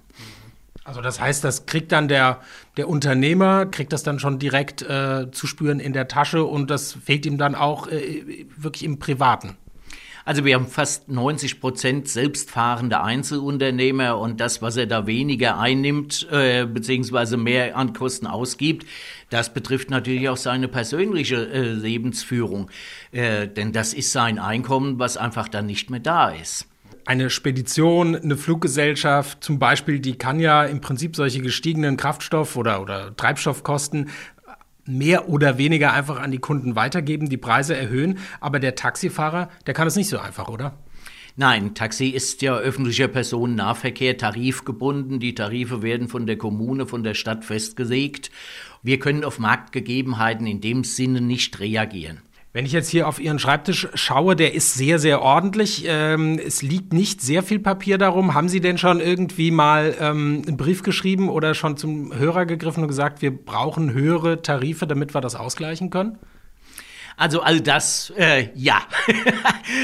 Also 0.86 1.02
das 1.02 1.20
heißt, 1.22 1.44
das 1.44 1.66
kriegt 1.66 1.92
dann 1.94 2.08
der, 2.08 2.42
der 2.76 2.90
Unternehmer, 2.90 3.66
kriegt 3.66 3.94
das 3.94 4.04
dann 4.04 4.20
schon 4.20 4.38
direkt 4.38 4.82
äh, 4.82 5.32
zu 5.32 5.48
spüren 5.48 5.80
in 5.80 5.94
der 5.94 6.10
Tasche 6.10 6.44
und 6.44 6.70
das 6.70 6.94
fehlt 6.94 7.26
ihm 7.26 7.38
dann 7.38 7.56
auch 7.56 7.88
äh, 7.88 8.46
wirklich 8.58 8.84
im 8.84 9.00
Privaten. 9.00 9.58
Also 10.26 10.46
wir 10.46 10.56
haben 10.56 10.68
fast 10.68 11.10
90 11.10 11.60
Prozent 11.60 12.08
selbstfahrende 12.08 13.02
Einzelunternehmer 13.02 14.18
und 14.18 14.40
das, 14.40 14.62
was 14.62 14.78
er 14.78 14.88
da 14.88 15.06
weniger 15.06 15.60
einnimmt, 15.60 16.28
äh, 16.32 16.66
beziehungsweise 16.66 17.36
mehr 17.36 17.76
an 17.76 17.94
Kosten 17.94 18.26
ausgibt, 18.26 18.86
das 19.30 19.54
betrifft 19.54 19.90
natürlich 19.90 20.30
auch 20.30 20.38
seine 20.38 20.70
persönliche 20.70 21.48
äh, 21.52 21.62
Lebensführung. 21.74 22.70
Äh, 23.12 23.48
denn 23.48 23.74
das 23.74 23.94
ist 23.94 24.14
sein 24.14 24.40
Einkommen, 24.40 24.98
was 24.98 25.18
einfach 25.18 25.50
dann 25.50 25.66
nicht 25.66 25.90
mehr 25.90 26.00
da 26.00 26.30
ist 26.30 26.68
eine 27.06 27.30
Spedition, 27.30 28.16
eine 28.16 28.38
Fluggesellschaft 28.38 29.44
zum 29.44 29.60
Beispiel, 29.60 30.00
die 30.00 30.18
kann 30.18 30.40
ja 30.40 30.64
im 30.64 30.82
Prinzip 30.82 31.16
solche 31.16 31.42
gestiegenen 31.42 31.98
Kraftstoff- 31.98 32.56
oder, 32.56 32.82
oder 32.82 33.16
Treibstoffkosten 33.16 34.10
mehr 34.86 35.30
oder 35.30 35.58
weniger 35.58 35.94
einfach 35.94 36.20
an 36.20 36.32
die 36.32 36.40
Kunden 36.40 36.76
weitergeben, 36.76 37.30
die 37.30 37.38
Preise 37.38 37.76
erhöhen. 37.76 38.20
Aber 38.42 38.60
der 38.60 38.76
Taxifahrer, 38.76 39.50
der 39.66 39.74
kann 39.74 39.88
es 39.88 39.96
nicht 39.96 40.10
so 40.10 40.20
einfach, 40.20 40.50
oder? 40.50 40.78
Nein, 41.36 41.74
Taxi 41.74 42.10
ist 42.10 42.44
ja 42.44 42.56
öffentlicher 42.56 43.08
Personennahverkehr 43.08 44.18
tarifgebunden. 44.18 45.20
Die 45.20 45.34
Tarife 45.34 45.82
werden 45.82 46.08
von 46.08 46.28
der 46.28 46.38
Kommune, 46.38 46.86
von 46.86 47.04
der 47.04 47.16
Stadt 47.16 47.44
festgelegt. 47.44 48.30
Wir 48.84 49.00
können 49.00 49.24
auf 49.24 49.40
Marktgegebenheiten 49.40 50.46
in 50.46 50.62
dem 50.62 50.84
Sinne 50.84 51.22
nicht 51.22 51.60
reagieren. 51.60 52.22
Wenn 52.56 52.68
ich 52.68 52.72
jetzt 52.72 52.90
hier 52.90 53.08
auf 53.08 53.20
Ihren 53.20 53.40
Schreibtisch 53.40 53.88
schaue, 53.96 54.36
der 54.36 54.54
ist 54.54 54.76
sehr, 54.76 55.00
sehr 55.00 55.24
ordentlich. 55.24 55.86
Ähm, 55.88 56.38
es 56.38 56.62
liegt 56.62 56.94
nicht 56.94 57.20
sehr 57.20 57.42
viel 57.42 57.58
Papier 57.58 57.98
darum. 57.98 58.36
Haben 58.36 58.48
Sie 58.48 58.62
denn 58.62 58.78
schon 58.78 59.00
irgendwie 59.00 59.50
mal 59.50 59.96
ähm, 60.00 60.44
einen 60.46 60.56
Brief 60.56 60.84
geschrieben 60.84 61.30
oder 61.30 61.56
schon 61.56 61.78
zum 61.78 62.16
Hörer 62.16 62.46
gegriffen 62.46 62.84
und 62.84 62.90
gesagt, 62.90 63.24
wir 63.24 63.36
brauchen 63.36 63.92
höhere 63.92 64.44
Tarife, 64.44 64.86
damit 64.86 65.16
wir 65.16 65.22
das 65.22 65.34
ausgleichen 65.34 65.90
können? 65.90 66.20
Also 67.16 67.42
all 67.42 67.62
das, 67.62 68.12
äh, 68.18 68.50
ja, 68.56 68.82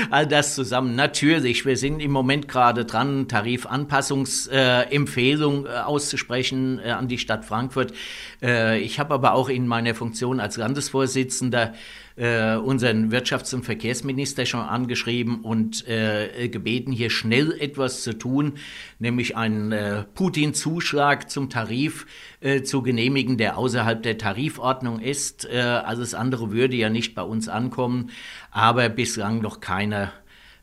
all 0.09 0.25
das 0.25 0.55
zusammen. 0.55 0.95
Natürlich, 0.95 1.63
wir 1.65 1.77
sind 1.77 2.01
im 2.01 2.09
Moment 2.11 2.47
gerade 2.47 2.85
dran, 2.85 3.27
Tarifanpassungsempfehlung 3.27 5.65
äh, 5.65 5.69
äh, 5.69 5.81
auszusprechen 5.81 6.79
an 6.79 7.07
die 7.07 7.19
Stadt 7.19 7.45
Frankfurt. 7.45 7.93
Äh, 8.41 8.79
ich 8.79 8.99
habe 8.99 9.13
aber 9.13 9.33
auch 9.33 9.49
in 9.49 9.67
meiner 9.67 9.93
Funktion 9.93 10.39
als 10.39 10.57
Landesvorsitzender 10.57 11.75
äh, 12.19 12.57
unseren 12.57 13.11
Wirtschafts- 13.11 13.55
und 13.55 13.63
Verkehrsminister 13.63 14.45
schon 14.45 14.59
angeschrieben 14.59 15.39
und 15.39 15.87
äh, 15.87 16.49
gebeten, 16.49 16.91
hier 16.91 17.09
schnell 17.09 17.53
etwas 17.59 18.03
zu 18.03 18.17
tun, 18.17 18.55
nämlich 18.99 19.37
einen 19.37 19.71
äh, 19.71 20.03
Putin-Zuschlag 20.13 21.29
zum 21.29 21.49
Tarif 21.49 22.05
äh, 22.41 22.61
zu 22.61 22.81
genehmigen, 22.81 23.37
der 23.37 23.57
außerhalb 23.57 24.03
der 24.03 24.17
Tarifordnung 24.17 24.99
ist. 24.99 25.45
Äh, 25.45 25.61
alles 25.61 26.13
andere 26.13 26.51
würde 26.51 26.75
ja 26.75 26.89
nicht 26.89 27.15
bei 27.15 27.23
uns 27.23 27.47
ankommen, 27.47 28.11
aber 28.51 28.89
bislang 28.89 29.41
noch 29.41 29.61
keine 29.61 30.11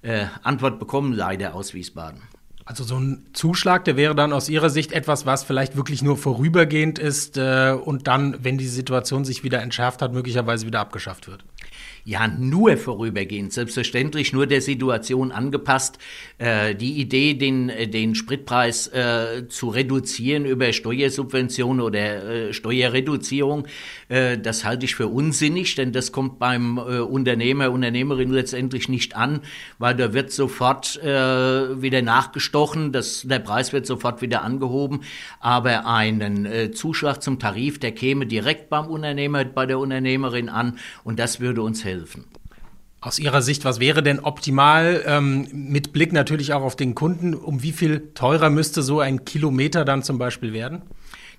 äh, 0.03 0.27
Antwort 0.43 0.79
bekommen, 0.79 1.15
leider 1.15 1.55
aus 1.55 1.73
Wiesbaden. 1.73 2.21
Also 2.67 2.83
so 2.83 2.99
ein 2.99 3.25
Zuschlag, 3.33 3.85
der 3.85 3.97
wäre 3.97 4.17
dann 4.17 4.33
aus 4.33 4.49
Ihrer 4.49 4.71
Sicht 4.71 4.91
etwas, 4.91 5.25
was 5.25 5.45
vielleicht 5.45 5.77
wirklich 5.77 6.03
nur 6.03 6.17
vorübergehend 6.17 6.99
ist 6.99 7.39
äh, 7.39 7.73
und 7.73 8.09
dann, 8.09 8.37
wenn 8.43 8.59
die 8.59 8.67
Situation 8.67 9.25
sich 9.25 9.45
wieder 9.45 9.63
entschärft 9.63 10.03
hat, 10.03 10.13
möglicherweise 10.13 10.67
wieder 10.67 10.81
abgeschafft 10.81 11.29
wird 11.29 11.45
ja 12.07 12.29
nur 12.29 12.77
vorübergehend, 12.77 13.53
selbstverständlich 13.53 14.33
nur 14.33 14.47
der 14.47 14.61
Situation 14.61 15.33
angepasst. 15.33 15.99
Äh, 16.39 16.77
die 16.77 17.01
Idee, 17.01 17.35
den, 17.35 17.69
äh, 17.69 17.89
den 17.89 18.15
Spritpreis 18.15 18.87
äh, 18.87 19.49
zu 19.49 19.71
reduzieren 19.71 20.45
über 20.45 20.73
Steuersubventionen 20.73 21.83
oder 21.83 22.49
äh, 22.49 22.53
Steuerreduzierung, 22.53 23.67
äh, 24.09 24.39
das 24.39 24.65
halte 24.65 24.85
ich 24.85 24.95
für 24.95 25.09
unsinnig, 25.09 25.75
denn 25.75 25.91
das 25.91 26.13
kommt 26.13 26.39
beim 26.39 26.79
äh, 26.79 27.01
Unternehmer, 27.01 27.73
Unternehmerin 27.73 28.31
letztendlich 28.31 28.89
nicht 28.89 29.17
an, 29.17 29.41
weil 29.79 29.97
da 29.97 30.13
wird 30.13 30.31
sofort 30.31 30.77
wieder 30.97 32.03
nachgestochen, 32.03 32.93
das, 32.93 33.23
der 33.23 33.39
Preis 33.39 33.73
wird 33.73 33.87
sofort 33.87 34.23
wieder 34.23 34.43
angehoben, 34.43 35.01
aber 35.41 35.87
einen 35.87 36.73
Zuschlag 36.75 37.23
zum 37.23 37.39
Tarif, 37.39 37.79
der 37.79 37.93
käme 37.93 38.27
direkt 38.27 38.69
beim 38.69 38.87
Unternehmer, 38.87 39.45
bei 39.45 39.67
der 39.67 39.79
Unternehmerin 39.79 40.49
an 40.49 40.79
und 41.05 41.19
das 41.19 41.41
würde 41.41 41.63
uns 41.63 41.85
helfen 41.85 41.96
helfen. 41.97 42.25
Aus 43.01 43.19
Ihrer 43.19 43.43
Sicht, 43.43 43.65
was 43.65 43.79
wäre 43.79 44.03
denn 44.03 44.21
optimal, 44.21 45.05
ähm, 45.07 45.47
mit 45.53 45.93
Blick 45.93 46.13
natürlich 46.13 46.53
auch 46.53 46.63
auf 46.63 46.77
den 46.77 46.95
Kunden, 46.95 47.35
um 47.35 47.63
wie 47.63 47.73
viel 47.73 48.13
teurer 48.15 48.51
müsste 48.51 48.83
so 48.83 49.01
ein 49.01 49.25
Kilometer 49.25 49.85
dann 49.85 50.03
zum 50.03 50.19
Beispiel 50.19 50.53
werden? 50.53 50.83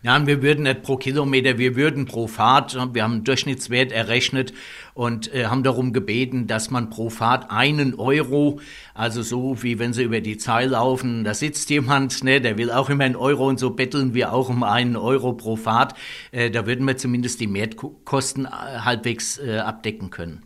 Ja, 0.03 0.25
wir 0.27 0.43
würden 0.43 0.63
nicht 0.63 0.83
pro 0.83 0.95
Kilometer, 0.95 1.57
wir 1.57 1.75
würden 1.75 2.05
pro 2.05 2.27
Fahrt, 2.27 2.75
wir 2.93 3.03
haben 3.03 3.13
einen 3.13 3.23
Durchschnittswert 3.23 3.91
errechnet 3.91 4.53
und 4.93 5.33
äh, 5.33 5.47
haben 5.47 5.63
darum 5.63 5.91
gebeten, 5.91 6.45
dass 6.45 6.69
man 6.69 6.91
pro 6.91 7.09
Fahrt 7.09 7.49
einen 7.49 7.95
Euro, 7.95 8.61
also 8.93 9.23
so 9.23 9.63
wie 9.63 9.79
wenn 9.79 9.93
Sie 9.93 10.03
über 10.03 10.21
die 10.21 10.37
Zahl 10.37 10.67
laufen, 10.67 11.23
da 11.23 11.33
sitzt 11.33 11.71
jemand, 11.71 12.23
ne, 12.23 12.39
der 12.39 12.59
will 12.59 12.71
auch 12.71 12.91
immer 12.91 13.05
einen 13.05 13.15
Euro 13.15 13.47
und 13.47 13.59
so 13.59 13.71
betteln 13.71 14.13
wir 14.13 14.31
auch 14.31 14.49
um 14.49 14.61
einen 14.61 14.95
Euro 14.95 15.33
pro 15.33 15.55
Fahrt, 15.55 15.95
äh, 16.31 16.51
da 16.51 16.67
würden 16.67 16.85
wir 16.85 16.95
zumindest 16.97 17.41
die 17.41 17.47
Mehrkosten 17.47 18.45
äh, 18.45 18.49
halbwegs 18.49 19.39
äh, 19.39 19.57
abdecken 19.57 20.11
können. 20.11 20.43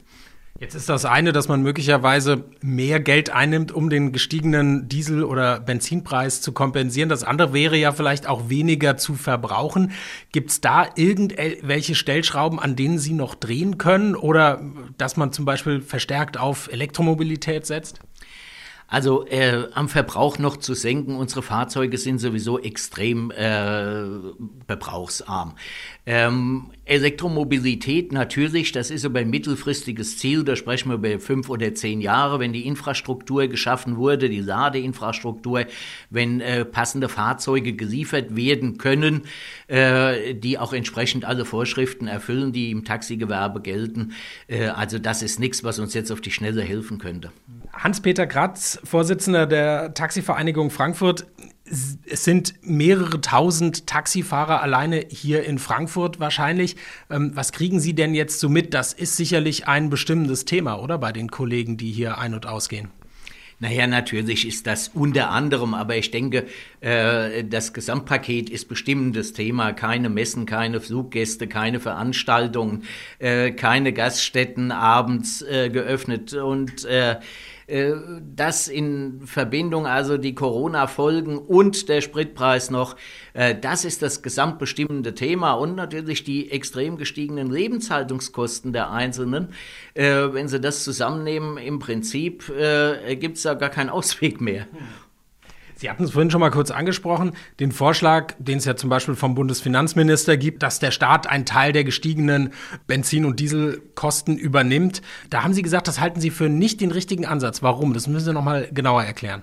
Jetzt 0.62 0.76
ist 0.76 0.90
das 0.90 1.06
eine, 1.06 1.32
dass 1.32 1.48
man 1.48 1.64
möglicherweise 1.64 2.44
mehr 2.62 3.00
Geld 3.00 3.32
einnimmt, 3.32 3.72
um 3.72 3.90
den 3.90 4.12
gestiegenen 4.12 4.88
Diesel- 4.88 5.24
oder 5.24 5.60
Benzinpreis 5.60 6.40
zu 6.40 6.52
kompensieren. 6.52 7.10
Das 7.10 7.24
andere 7.24 7.52
wäre 7.52 7.78
ja 7.78 7.92
vielleicht 7.92 8.28
auch 8.28 8.48
weniger 8.48 8.96
zu 8.96 9.16
verbrauchen. 9.16 9.92
Gibt 10.32 10.52
es 10.52 10.62
da 10.62 10.86
irgendwelche 10.96 11.96
Stellschrauben, 11.96 12.60
an 12.60 12.76
denen 12.76 13.00
Sie 13.00 13.14
noch 13.14 13.34
drehen 13.34 13.80
können 13.80 14.16
oder 14.16 14.62
dass 15.00 15.18
man 15.18 15.34
zum 15.34 15.46
Beispiel 15.46 15.82
verstärkt 15.82 16.40
auf 16.40 16.72
Elektromobilität 16.72 17.66
setzt? 17.66 18.00
Also 18.92 19.26
äh, 19.28 19.70
am 19.74 19.88
Verbrauch 19.88 20.38
noch 20.38 20.58
zu 20.58 20.74
senken. 20.74 21.16
Unsere 21.16 21.42
Fahrzeuge 21.42 21.98
sind 21.98 22.20
sowieso 22.20 22.60
extrem 22.60 23.32
äh, 23.32 24.04
verbrauchsarm. 24.68 25.56
Ähm, 26.06 26.72
Elektromobilität 26.84 28.12
natürlich, 28.12 28.74
das 28.74 28.92
ist 28.92 29.06
aber 29.06 29.20
ein 29.20 29.30
mittelfristiges 29.30 30.18
Ziel. 30.18 30.44
Da 30.44 30.58
sprechen 30.58 30.90
wir 30.90 30.96
über 30.96 31.22
fünf 31.22 31.48
oder 31.48 31.74
zehn 31.74 32.02
Jahre, 32.02 32.42
wenn 32.42 32.52
die 32.52 32.68
Infrastruktur 32.68 33.48
geschaffen 33.48 33.96
wurde, 33.96 34.28
die 34.28 34.42
Ladeinfrastruktur, 34.42 35.68
wenn 36.10 36.42
äh, 36.42 36.66
passende 36.66 37.08
Fahrzeuge 37.08 37.72
geliefert 37.72 38.36
werden 38.36 38.78
können, 38.78 39.22
äh, 39.68 40.34
die 40.34 40.60
auch 40.60 40.74
entsprechend 40.74 41.24
alle 41.24 41.46
Vorschriften 41.46 42.08
erfüllen, 42.08 42.52
die 42.52 42.72
im 42.72 42.84
Taxigewerbe 42.84 43.62
gelten. 43.62 44.12
Äh, 44.50 44.66
also 44.66 45.00
das 45.00 45.24
ist 45.24 45.40
nichts, 45.40 45.64
was 45.64 45.80
uns 45.80 45.94
jetzt 45.94 46.12
auf 46.12 46.20
die 46.20 46.32
Schnelle 46.32 46.62
helfen 46.62 46.98
könnte. 46.98 47.32
Hans-Peter 47.74 48.28
Kratz, 48.28 48.80
Vorsitzender 48.84 49.46
der 49.46 49.94
Taxivereinigung 49.94 50.72
Frankfurt. 50.72 51.26
Es 51.66 52.26
sind 52.26 52.54
mehrere 52.62 53.22
tausend 53.22 53.88
Taxifahrer 53.88 54.62
alleine 54.62 55.06
hier 55.08 55.46
in 55.46 55.58
Frankfurt 55.58 56.20
wahrscheinlich. 56.20 56.76
Ähm, 57.10 57.32
was 57.34 57.54
kriegen 57.54 57.80
Sie 57.80 57.94
denn 57.94 58.14
jetzt 58.14 58.40
so 58.40 58.50
mit? 58.50 58.74
Das 58.74 58.92
ist 58.92 59.16
sicherlich 59.16 59.68
ein 59.68 59.90
bestimmendes 59.90 60.44
Thema, 60.44 60.82
oder 60.82 60.98
bei 60.98 61.14
den 61.14 61.32
Kollegen, 61.32 61.78
die 61.78 61.92
hier 61.92 62.18
ein- 62.18 62.34
und 62.34 62.46
ausgehen? 62.46 62.90
Naja, 63.62 63.86
natürlich 63.86 64.48
ist 64.48 64.66
das 64.66 64.88
unter 64.88 65.30
anderem, 65.30 65.76
aber 65.76 65.96
ich 65.96 66.10
denke, 66.10 66.48
äh, 66.80 67.44
das 67.44 67.74
Gesamtpaket 67.74 68.50
ist 68.50 68.68
bestimmendes 68.68 69.34
Thema. 69.34 69.72
Keine 69.72 70.10
Messen, 70.10 70.48
keine 70.48 70.82
Fluggäste, 70.82 71.48
keine 71.48 71.80
Veranstaltungen, 71.80 72.86
äh, 73.20 73.52
keine 73.52 73.94
Gaststätten 73.94 74.72
abends 74.72 75.44
äh, 75.44 75.70
geöffnet 75.70 76.34
und 76.34 76.86
äh, 77.72 77.94
das 78.36 78.68
in 78.68 79.22
Verbindung, 79.26 79.88
also 79.88 80.18
die 80.18 80.36
Corona-Folgen 80.36 81.38
und 81.38 81.88
der 81.88 82.02
Spritpreis 82.02 82.70
noch, 82.70 82.98
äh, 83.34 83.56
das 83.56 83.86
ist 83.86 84.02
das 84.02 84.22
gesamtbestimmende 84.22 85.16
Thema 85.16 85.54
und 85.54 85.76
natürlich 85.76 86.26
die 86.26 86.52
extrem 86.52 86.98
gestiegenen 86.98 87.50
Lebenshaltungskosten 87.50 88.74
der 88.74 88.92
Einzelnen. 88.92 89.54
Äh, 89.94 90.34
wenn 90.34 90.50
Sie 90.50 90.60
das 90.60 90.84
zusammennehmen, 90.84 91.58
im 91.58 91.80
Prinzip 91.80 92.52
gibt 93.20 93.38
es 93.38 93.44
da 93.44 93.54
gar 93.54 93.70
keinen 93.70 93.90
Ausweg 94.02 94.42
mehr. 94.42 94.68
Sie 95.82 95.90
hatten 95.90 96.04
es 96.04 96.12
vorhin 96.12 96.30
schon 96.30 96.42
mal 96.42 96.52
kurz 96.52 96.70
angesprochen, 96.70 97.32
den 97.60 97.72
Vorschlag, 97.72 98.36
den 98.38 98.60
es 98.60 98.66
ja 98.66 98.76
zum 98.76 98.92
Beispiel 98.92 99.16
vom 99.16 99.34
Bundesfinanzminister 99.34 100.38
gibt, 100.38 100.62
dass 100.62 100.78
der 100.78 100.92
Staat 100.92 101.26
einen 101.26 101.44
Teil 101.44 101.74
der 101.74 101.84
gestiegenen 101.84 102.54
Benzin- 102.86 103.26
und 103.26 103.40
Dieselkosten 103.40 104.38
übernimmt. 104.38 105.02
Da 105.32 105.42
haben 105.44 105.56
Sie 105.56 105.64
gesagt, 105.64 105.88
das 105.88 106.00
halten 106.00 106.22
Sie 106.22 106.30
für 106.30 106.50
nicht 106.50 106.82
den 106.82 106.92
richtigen 106.92 107.26
Ansatz. 107.26 107.64
Warum? 107.64 107.96
Das 107.96 108.06
müssen 108.06 108.26
Sie 108.26 108.34
noch 108.34 108.44
mal 108.44 108.70
genauer 108.72 109.02
erklären. 109.02 109.42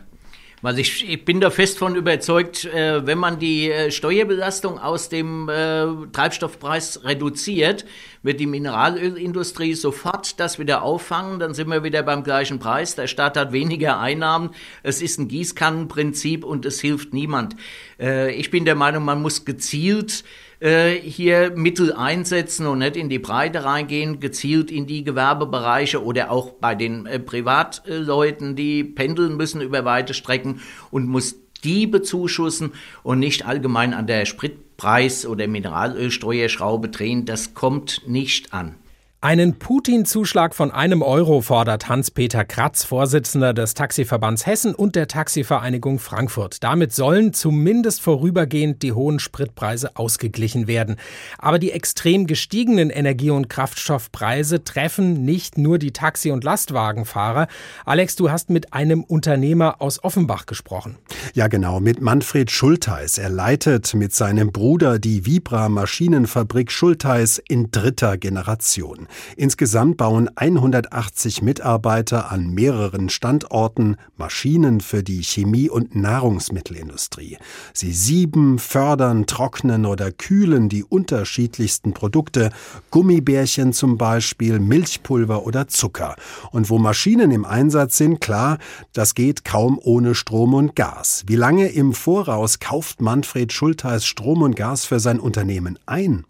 Weil 0.61 0.79
ich, 0.79 1.09
ich 1.09 1.25
bin 1.25 1.41
da 1.41 1.51
fest 1.51 1.79
von 1.79 1.95
überzeugt, 1.95 2.65
äh, 2.65 3.07
wenn 3.07 3.19
man 3.19 3.39
die 3.39 3.71
äh, 3.71 3.91
Steuerbelastung 3.91 4.79
aus 4.79 5.09
dem 5.09 5.49
äh, 5.49 5.87
Treibstoffpreis 6.13 7.05
reduziert, 7.05 7.85
wird 8.23 8.41
die 8.41 8.47
Mineralölindustrie 8.47 9.75
sofort 9.75 10.41
das 10.41 10.59
wieder 10.59 10.83
auffangen. 10.83 11.39
Dann 11.39 11.55
sind 11.55 11.69
wir 11.69 11.85
wieder 11.85 12.03
beim 12.03 12.25
gleichen 12.25 12.59
Preis. 12.59 12.97
Der 12.97 13.07
Staat 13.07 13.37
hat 13.37 13.53
weniger 13.53 14.01
Einnahmen. 14.01 14.51
Es 14.83 15.01
ist 15.01 15.19
ein 15.19 15.29
Gießkannenprinzip 15.29 16.45
und 16.45 16.67
es 16.67 16.81
hilft 16.81 17.15
niemand. 17.15 17.55
Äh, 18.01 18.33
ich 18.35 18.51
bin 18.51 18.65
der 18.65 18.75
Meinung, 18.75 19.05
man 19.05 19.23
muss 19.23 19.45
gezielt 19.45 20.25
äh, 20.61 20.95
hier 20.95 21.53
Mittel 21.55 21.93
einsetzen 21.93 22.67
und 22.67 22.79
nicht 22.79 22.97
in 22.97 23.09
die 23.09 23.19
Breite 23.19 23.65
reingehen, 23.65 24.21
gezielt 24.21 24.71
in 24.71 24.87
die 24.87 25.05
Gewerbebereiche 25.05 26.03
oder 26.03 26.31
auch 26.31 26.53
bei 26.55 26.75
den 26.75 27.07
äh, 27.07 27.19
Privatleuten, 27.19 28.57
die 28.57 28.85
pendeln 28.85 29.37
müssen 29.37 29.61
über 29.61 29.85
weite 29.85 30.15
Strecken 30.15 30.61
und 30.91 31.07
muss 31.07 31.37
die 31.65 31.87
bezuschussen 31.87 32.73
und 33.03 33.19
nicht 33.19 33.47
allgemein 33.47 33.95
an 33.95 34.07
der 34.07 34.27
Spritpreis- 34.27 35.27
oder 35.27 35.47
Mineralölsteuerschraube 35.47 36.89
drehen. 36.89 37.25
Das 37.25 37.55
kommt 37.55 38.03
nicht 38.07 38.53
an. 38.53 38.77
Einen 39.21 39.59
Putin-Zuschlag 39.59 40.55
von 40.55 40.71
einem 40.71 41.03
Euro 41.03 41.41
fordert 41.41 41.89
Hans-Peter 41.89 42.45
Kratz, 42.45 42.85
Vorsitzender 42.85 43.53
des 43.53 43.75
Taxiverbands 43.75 44.47
Hessen 44.47 44.77
und 44.77 44.95
der 44.95 45.09
Taxivereinigung 45.09 45.99
Frankfurt. 45.99 46.63
Damit 46.63 46.95
sollen 46.95 47.33
zumindest 47.33 48.01
vorübergehend 48.01 48.81
die 48.85 48.93
hohen 48.93 49.19
Spritpreise 49.19 49.97
ausgeglichen 49.97 50.69
werden. 50.69 50.95
Aber 51.37 51.59
die 51.59 51.73
extrem 51.73 52.29
gestiegenen 52.29 52.91
Energie- 52.91 53.31
und 53.31 53.49
Kraftstoffpreise 53.49 54.63
treffen 54.63 55.25
nicht 55.25 55.59
nur 55.59 55.81
die 55.81 55.91
Taxi- 55.91 56.31
und 56.31 56.45
Lastwagenfahrer. 56.45 57.49
Alex, 57.85 58.15
du 58.15 58.31
hast 58.31 58.51
mit 58.51 58.73
einem 58.73 59.03
Unternehmer 59.03 59.83
aus 59.83 60.05
Offenbach 60.05 60.47
gesprochen. 60.47 60.97
Ja, 61.35 61.49
genau, 61.49 61.81
mit 61.81 62.01
Manfred 62.01 62.53
Schulteis. 62.53 63.19
Er 63.19 63.31
leitet 63.31 63.95
mit 63.95 64.15
seinem 64.15 64.53
Bruder 64.53 65.01
die 65.01 65.27
Vibra 65.27 65.69
Maschinenfabrik 65.69 66.71
Schulteis 66.71 67.43
in 67.49 67.73
dritter 67.73 68.17
Generation. 68.17 69.08
Insgesamt 69.37 69.97
bauen 69.97 70.29
180 70.35 71.43
Mitarbeiter 71.43 72.31
an 72.31 72.51
mehreren 72.51 73.09
Standorten 73.09 73.97
Maschinen 74.17 74.81
für 74.81 75.03
die 75.03 75.23
Chemie- 75.23 75.71
und 75.71 75.95
Nahrungsmittelindustrie. 75.95 77.39
Sie 77.73 77.93
sieben, 77.93 78.59
fördern, 78.59 79.27
trocknen 79.27 79.87
oder 79.87 80.13
kühlen 80.13 80.69
die 80.69 80.85
unterschiedlichsten 80.85 81.93
Produkte, 81.95 82.51
Gummibärchen 82.91 83.73
zum 83.73 83.99
Beispiel, 83.99 84.59
Milchpulver 84.59 85.45
oder 85.47 85.69
Zucker. 85.69 86.17
Und 86.51 86.71
wo 86.71 86.79
Maschinen 86.79 87.31
im 87.31 87.45
Einsatz 87.45 87.97
sind, 87.97 88.21
klar, 88.21 88.59
das 88.93 89.15
geht 89.15 89.45
kaum 89.45 89.79
ohne 89.83 90.15
Strom 90.15 90.55
und 90.55 90.77
Gas. 90.77 91.25
Wie 91.27 91.37
lange 91.37 91.69
im 91.69 91.93
Voraus 91.93 92.59
kauft 92.59 93.01
Manfred 93.01 93.53
Schulteis 93.53 94.07
Strom 94.07 94.43
und 94.43 94.57
Gas 94.57 94.85
für 94.85 95.01
sein 95.01 95.21
Unternehmen 95.21 95.79
ein? 95.87 96.25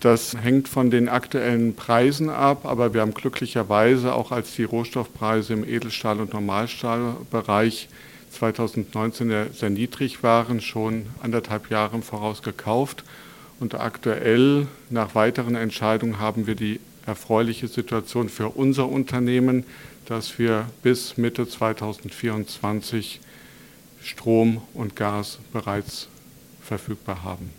Das 0.00 0.36
hängt 0.36 0.68
von 0.68 0.90
den 0.90 1.08
aktuellen 1.08 1.74
Preisen 1.74 2.28
ab, 2.28 2.66
aber 2.66 2.92
wir 2.92 3.00
haben 3.00 3.14
glücklicherweise 3.14 4.14
auch 4.14 4.30
als 4.30 4.54
die 4.54 4.64
Rohstoffpreise 4.64 5.54
im 5.54 5.66
Edelstahl- 5.66 6.20
und 6.20 6.34
Normalstahlbereich 6.34 7.88
2019 8.30 9.52
sehr 9.54 9.70
niedrig 9.70 10.22
waren, 10.22 10.60
schon 10.60 11.06
anderthalb 11.22 11.70
Jahre 11.70 11.96
im 11.96 12.02
Voraus 12.02 12.42
gekauft. 12.42 13.04
Und 13.58 13.74
aktuell, 13.74 14.66
nach 14.90 15.14
weiteren 15.14 15.54
Entscheidungen, 15.54 16.18
haben 16.18 16.46
wir 16.46 16.56
die 16.56 16.78
erfreuliche 17.06 17.68
Situation 17.68 18.28
für 18.28 18.50
unser 18.50 18.88
Unternehmen, 18.88 19.64
dass 20.04 20.38
wir 20.38 20.66
bis 20.82 21.16
Mitte 21.16 21.48
2024 21.48 23.20
Strom 24.02 24.60
und 24.74 24.94
Gas 24.94 25.38
bereits 25.52 26.08
verfügbar 26.62 27.22
haben. 27.24 27.50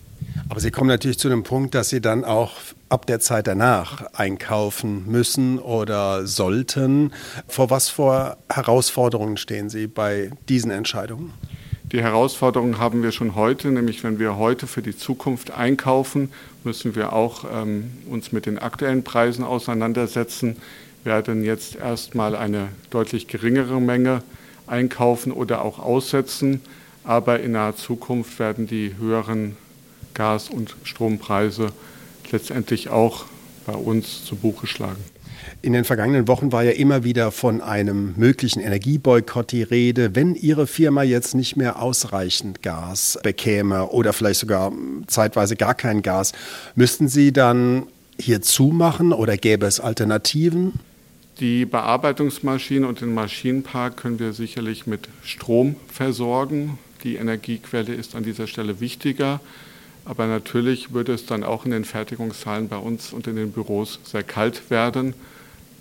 Aber 0.48 0.60
Sie 0.60 0.70
kommen 0.70 0.88
natürlich 0.88 1.18
zu 1.18 1.28
dem 1.28 1.42
Punkt, 1.42 1.74
dass 1.74 1.88
Sie 1.88 2.00
dann 2.00 2.24
auch 2.24 2.52
ab 2.88 3.06
der 3.06 3.20
Zeit 3.20 3.46
danach 3.46 4.12
einkaufen 4.14 5.04
müssen 5.06 5.58
oder 5.58 6.26
sollten. 6.26 7.12
Vor 7.46 7.70
was 7.70 7.88
vor 7.88 8.38
Herausforderungen 8.48 9.36
stehen 9.36 9.68
Sie 9.68 9.86
bei 9.86 10.30
diesen 10.48 10.70
Entscheidungen? 10.70 11.32
Die 11.92 12.02
Herausforderungen 12.02 12.78
haben 12.78 13.02
wir 13.02 13.12
schon 13.12 13.34
heute, 13.34 13.68
nämlich 13.68 14.04
wenn 14.04 14.18
wir 14.18 14.36
heute 14.36 14.66
für 14.66 14.82
die 14.82 14.96
Zukunft 14.96 15.52
einkaufen, 15.52 16.30
müssen 16.62 16.94
wir 16.94 17.14
auch 17.14 17.44
ähm, 17.50 17.92
uns 18.10 18.30
mit 18.30 18.44
den 18.44 18.58
aktuellen 18.58 19.04
Preisen 19.04 19.42
auseinandersetzen. 19.42 20.56
Werden 21.04 21.44
jetzt 21.44 21.76
erstmal 21.76 22.36
eine 22.36 22.68
deutlich 22.90 23.26
geringere 23.26 23.80
Menge 23.80 24.22
einkaufen 24.66 25.32
oder 25.32 25.64
auch 25.64 25.78
aussetzen, 25.78 26.60
aber 27.04 27.40
in 27.40 27.52
naher 27.52 27.76
Zukunft 27.76 28.38
werden 28.38 28.66
die 28.66 28.94
höheren 28.98 29.56
Gas- 30.18 30.50
und 30.50 30.76
Strompreise 30.82 31.72
letztendlich 32.30 32.90
auch 32.90 33.24
bei 33.66 33.72
uns 33.72 34.24
zu 34.24 34.36
Buche 34.36 34.66
schlagen. 34.66 35.02
In 35.62 35.72
den 35.72 35.84
vergangenen 35.84 36.28
Wochen 36.28 36.52
war 36.52 36.62
ja 36.64 36.72
immer 36.72 37.04
wieder 37.04 37.30
von 37.30 37.60
einem 37.60 38.14
möglichen 38.16 38.60
Energieboykott 38.60 39.52
die 39.52 39.62
Rede. 39.62 40.14
Wenn 40.14 40.34
Ihre 40.34 40.66
Firma 40.66 41.02
jetzt 41.02 41.34
nicht 41.34 41.56
mehr 41.56 41.80
ausreichend 41.80 42.62
Gas 42.62 43.18
bekäme 43.22 43.86
oder 43.86 44.12
vielleicht 44.12 44.40
sogar 44.40 44.72
zeitweise 45.06 45.56
gar 45.56 45.74
kein 45.74 46.02
Gas, 46.02 46.32
müssten 46.74 47.08
Sie 47.08 47.32
dann 47.32 47.86
hier 48.20 48.42
zumachen 48.42 49.12
oder 49.12 49.36
gäbe 49.36 49.66
es 49.66 49.80
Alternativen? 49.80 50.80
Die 51.40 51.64
Bearbeitungsmaschine 51.64 52.86
und 52.86 53.00
den 53.00 53.14
Maschinenpark 53.14 53.96
können 53.96 54.18
wir 54.18 54.32
sicherlich 54.32 54.88
mit 54.88 55.08
Strom 55.22 55.76
versorgen. 55.88 56.78
Die 57.04 57.14
Energiequelle 57.14 57.94
ist 57.94 58.16
an 58.16 58.24
dieser 58.24 58.48
Stelle 58.48 58.80
wichtiger. 58.80 59.40
Aber 60.08 60.26
natürlich 60.26 60.94
würde 60.94 61.12
es 61.12 61.26
dann 61.26 61.44
auch 61.44 61.66
in 61.66 61.70
den 61.70 61.84
Fertigungshallen 61.84 62.68
bei 62.68 62.78
uns 62.78 63.12
und 63.12 63.26
in 63.26 63.36
den 63.36 63.52
Büros 63.52 64.00
sehr 64.04 64.22
kalt 64.22 64.70
werden. 64.70 65.12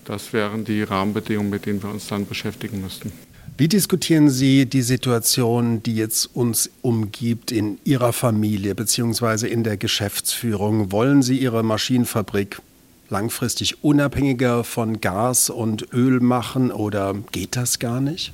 Das 0.04 0.34
wären 0.34 0.66
die 0.66 0.84
Rahmenbedingungen, 0.84 1.50
mit 1.50 1.66
denen 1.66 1.82
wir 1.82 1.90
uns 1.90 2.08
dann 2.08 2.26
beschäftigen 2.26 2.82
müssten. 2.82 3.14
Wie 3.58 3.70
diskutieren 3.70 4.30
Sie 4.30 4.66
die 4.66 4.82
Situation, 4.82 5.82
die 5.82 5.96
jetzt 5.96 6.36
uns 6.36 6.70
umgibt 6.82 7.54
in 7.54 7.80
Ihrer 7.86 8.12
Familie 8.12 8.76
bzw. 8.76 9.48
in 9.48 9.64
der 9.64 9.78
Geschäftsführung? 9.78 10.92
Wollen 10.92 11.24
Sie 11.24 11.38
Ihre 11.38 11.64
Maschinenfabrik 11.64 12.62
langfristig 13.10 13.82
unabhängiger 13.82 14.66
von 14.66 15.00
Gas 15.00 15.50
und 15.50 15.94
Öl 15.94 16.20
machen 16.20 16.70
oder 16.70 17.16
geht 17.32 17.56
das 17.56 17.80
gar 17.80 18.02
nicht? 18.02 18.34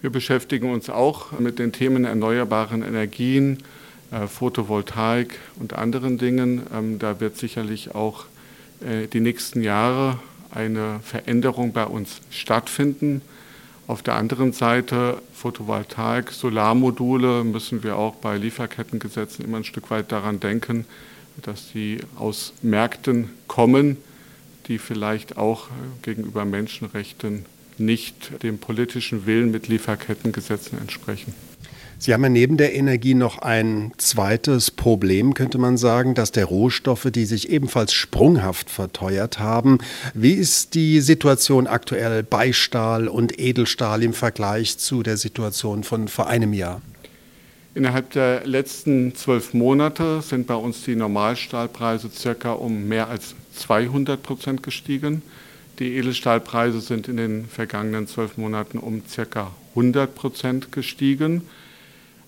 Wir 0.00 0.10
beschäftigen 0.10 0.70
uns 0.70 0.88
auch 0.88 1.36
mit 1.40 1.58
den 1.58 1.72
Themen 1.72 2.04
erneuerbaren 2.04 2.82
Energien, 2.82 3.58
Photovoltaik 4.28 5.38
und 5.58 5.72
anderen 5.72 6.18
Dingen. 6.18 6.62
Ähm, 6.72 6.98
da 6.98 7.20
wird 7.20 7.36
sicherlich 7.36 7.94
auch 7.94 8.26
äh, 8.80 9.06
die 9.06 9.20
nächsten 9.20 9.62
Jahre 9.62 10.18
eine 10.50 11.00
Veränderung 11.02 11.72
bei 11.72 11.84
uns 11.84 12.20
stattfinden. 12.30 13.22
Auf 13.86 14.02
der 14.02 14.16
anderen 14.16 14.52
Seite 14.52 15.22
Photovoltaik, 15.32 16.32
Solarmodule 16.32 17.44
müssen 17.44 17.82
wir 17.84 17.96
auch 17.96 18.16
bei 18.16 18.36
Lieferkettengesetzen 18.36 19.44
immer 19.44 19.58
ein 19.58 19.64
Stück 19.64 19.90
weit 19.90 20.10
daran 20.10 20.40
denken, 20.40 20.86
dass 21.42 21.68
sie 21.68 22.00
aus 22.16 22.52
Märkten 22.62 23.30
kommen, 23.46 23.96
die 24.66 24.78
vielleicht 24.78 25.36
auch 25.36 25.68
äh, 25.68 25.70
gegenüber 26.02 26.44
Menschenrechten 26.44 27.44
nicht 27.78 28.42
dem 28.42 28.58
politischen 28.58 29.26
Willen 29.26 29.50
mit 29.50 29.68
Lieferkettengesetzen 29.68 30.78
entsprechen. 30.78 31.34
Sie 31.98 32.12
haben 32.12 32.22
ja 32.24 32.28
neben 32.28 32.58
der 32.58 32.74
Energie 32.74 33.14
noch 33.14 33.38
ein 33.38 33.92
zweites 33.96 34.70
Problem, 34.70 35.32
könnte 35.32 35.56
man 35.56 35.78
sagen, 35.78 36.14
dass 36.14 36.30
der 36.30 36.44
Rohstoffe, 36.44 37.08
die 37.10 37.24
sich 37.24 37.48
ebenfalls 37.48 37.94
sprunghaft 37.94 38.68
verteuert 38.68 39.38
haben. 39.38 39.78
Wie 40.12 40.34
ist 40.34 40.74
die 40.74 41.00
Situation 41.00 41.66
aktuell 41.66 42.22
bei 42.22 42.52
Stahl 42.52 43.08
und 43.08 43.40
Edelstahl 43.40 44.02
im 44.02 44.12
Vergleich 44.12 44.76
zu 44.76 45.02
der 45.02 45.16
Situation 45.16 45.84
von 45.84 46.08
vor 46.08 46.26
einem 46.26 46.52
Jahr? 46.52 46.82
Innerhalb 47.74 48.10
der 48.10 48.46
letzten 48.46 49.14
zwölf 49.14 49.54
Monate 49.54 50.20
sind 50.22 50.46
bei 50.46 50.54
uns 50.54 50.82
die 50.84 50.96
Normalstahlpreise 50.96 52.10
circa 52.10 52.52
um 52.52 52.88
mehr 52.88 53.08
als 53.08 53.34
200 53.54 54.22
Prozent 54.22 54.62
gestiegen. 54.62 55.22
Die 55.78 55.96
Edelstahlpreise 55.96 56.80
sind 56.80 57.08
in 57.08 57.16
den 57.16 57.46
vergangenen 57.46 58.06
zwölf 58.06 58.36
Monaten 58.36 58.78
um 58.78 59.02
circa 59.08 59.50
100 59.74 60.14
Prozent 60.14 60.72
gestiegen. 60.72 61.42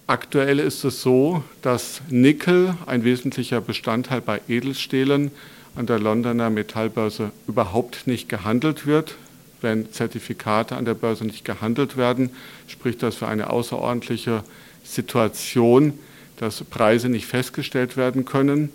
Aktuell 0.08 0.58
ist 0.58 0.84
es 0.84 1.02
so, 1.02 1.44
dass 1.60 2.00
Nickel, 2.08 2.74
ein 2.86 3.04
wesentlicher 3.04 3.60
Bestandteil 3.60 4.22
bei 4.22 4.40
Edelstählen, 4.48 5.30
an 5.76 5.84
der 5.84 5.98
Londoner 5.98 6.48
Metallbörse 6.48 7.30
überhaupt 7.46 8.06
nicht 8.06 8.26
gehandelt 8.26 8.86
wird. 8.86 9.16
Wenn 9.60 9.92
Zertifikate 9.92 10.76
an 10.76 10.86
der 10.86 10.94
Börse 10.94 11.26
nicht 11.26 11.44
gehandelt 11.44 11.98
werden, 11.98 12.30
spricht 12.68 13.02
das 13.02 13.16
für 13.16 13.28
eine 13.28 13.50
außerordentliche 13.50 14.44
Situation, 14.82 15.98
dass 16.38 16.64
Preise 16.64 17.10
nicht 17.10 17.26
festgestellt 17.26 17.98
werden 17.98 18.24
können. 18.24 18.72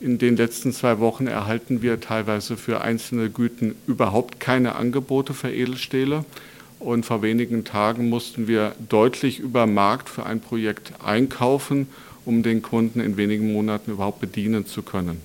In 0.00 0.16
den 0.16 0.38
letzten 0.38 0.72
zwei 0.72 1.00
Wochen 1.00 1.26
erhalten 1.26 1.82
wir 1.82 2.00
teilweise 2.00 2.56
für 2.56 2.80
einzelne 2.80 3.28
Güten 3.28 3.74
überhaupt 3.86 4.40
keine 4.40 4.74
Angebote 4.76 5.34
für 5.34 5.52
Edelstähle. 5.52 6.24
Und 6.82 7.06
vor 7.06 7.22
wenigen 7.22 7.64
Tagen 7.64 8.08
mussten 8.08 8.48
wir 8.48 8.74
deutlich 8.88 9.38
über 9.38 9.66
Markt 9.66 10.08
für 10.08 10.26
ein 10.26 10.40
Projekt 10.40 10.92
einkaufen, 11.04 11.86
um 12.24 12.42
den 12.42 12.60
Kunden 12.60 12.98
in 12.98 13.16
wenigen 13.16 13.52
Monaten 13.52 13.92
überhaupt 13.92 14.20
bedienen 14.20 14.66
zu 14.66 14.82
können. 14.82 15.20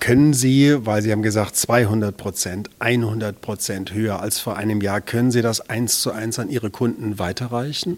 Können 0.00 0.34
Sie, 0.34 0.76
weil 0.86 1.00
Sie 1.02 1.10
haben 1.10 1.22
gesagt 1.22 1.56
200 1.56 2.16
Prozent, 2.16 2.68
100 2.78 3.40
Prozent 3.40 3.94
höher 3.94 4.20
als 4.20 4.38
vor 4.38 4.56
einem 4.56 4.82
Jahr, 4.82 5.00
können 5.00 5.30
Sie 5.30 5.40
das 5.40 5.68
eins 5.68 6.00
zu 6.00 6.12
eins 6.12 6.38
an 6.38 6.50
Ihre 6.50 6.70
Kunden 6.70 7.18
weiterreichen? 7.18 7.96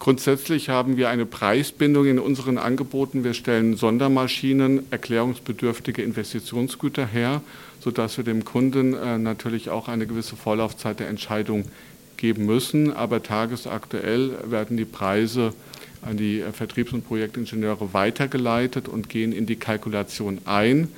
Grundsätzlich 0.00 0.68
haben 0.68 0.96
wir 0.96 1.08
eine 1.08 1.24
Preisbindung 1.24 2.06
in 2.06 2.18
unseren 2.18 2.58
Angeboten. 2.58 3.22
Wir 3.22 3.32
stellen 3.32 3.76
Sondermaschinen, 3.76 4.82
erklärungsbedürftige 4.90 6.02
Investitionsgüter 6.02 7.06
her, 7.06 7.42
sodass 7.80 8.16
wir 8.16 8.24
dem 8.24 8.44
Kunden 8.44 8.94
äh, 8.94 9.18
natürlich 9.18 9.70
auch 9.70 9.86
eine 9.86 10.06
gewisse 10.06 10.34
Vorlaufzeit 10.34 10.98
der 10.98 11.08
Entscheidung 11.08 11.66
geben 12.16 12.46
müssen. 12.46 12.92
Aber 12.92 13.22
tagesaktuell 13.22 14.32
werden 14.44 14.76
die 14.76 14.84
Preise 14.84 15.52
an 16.02 16.16
die 16.16 16.42
Vertriebs- 16.52 16.92
und 16.92 17.06
Projektingenieure 17.06 17.92
weitergeleitet 17.94 18.88
und 18.88 19.08
gehen 19.08 19.32
in 19.32 19.46
die 19.46 19.56
Kalkulation 19.56 20.38
ein. 20.44 20.88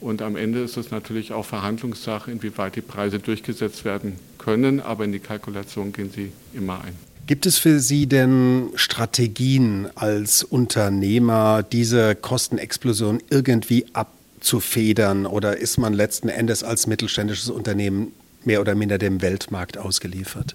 Und 0.00 0.22
am 0.22 0.36
Ende 0.36 0.60
ist 0.60 0.76
es 0.76 0.90
natürlich 0.90 1.32
auch 1.32 1.44
Verhandlungssache, 1.44 2.30
inwieweit 2.30 2.76
die 2.76 2.80
Preise 2.80 3.18
durchgesetzt 3.18 3.84
werden 3.84 4.14
können, 4.38 4.80
aber 4.80 5.04
in 5.04 5.12
die 5.12 5.18
Kalkulation 5.18 5.92
gehen 5.92 6.10
sie 6.14 6.32
immer 6.54 6.82
ein. 6.84 6.94
Gibt 7.26 7.44
es 7.44 7.58
für 7.58 7.80
Sie 7.80 8.06
denn 8.06 8.70
Strategien 8.74 9.88
als 9.96 10.44
Unternehmer, 10.44 11.62
diese 11.62 12.14
Kostenexplosion 12.14 13.22
irgendwie 13.28 13.84
abzufedern 13.92 15.26
oder 15.26 15.58
ist 15.58 15.76
man 15.76 15.92
letzten 15.92 16.30
Endes 16.30 16.62
als 16.62 16.86
mittelständisches 16.86 17.50
Unternehmen 17.50 18.12
mehr 18.44 18.60
oder 18.60 18.74
minder 18.74 18.98
dem 18.98 19.22
Weltmarkt 19.22 19.78
ausgeliefert? 19.78 20.54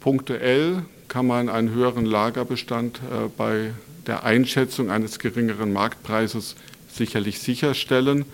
Punktuell 0.00 0.82
kann 1.08 1.26
man 1.26 1.48
einen 1.48 1.70
höheren 1.70 2.04
Lagerbestand 2.04 2.98
äh, 2.98 3.28
bei 3.36 3.70
der 4.06 4.24
Einschätzung 4.24 4.90
eines 4.90 5.18
geringeren 5.18 5.72
Marktpreises 5.72 6.56
sicherlich 6.92 7.40
sicherstellen, 7.40 8.24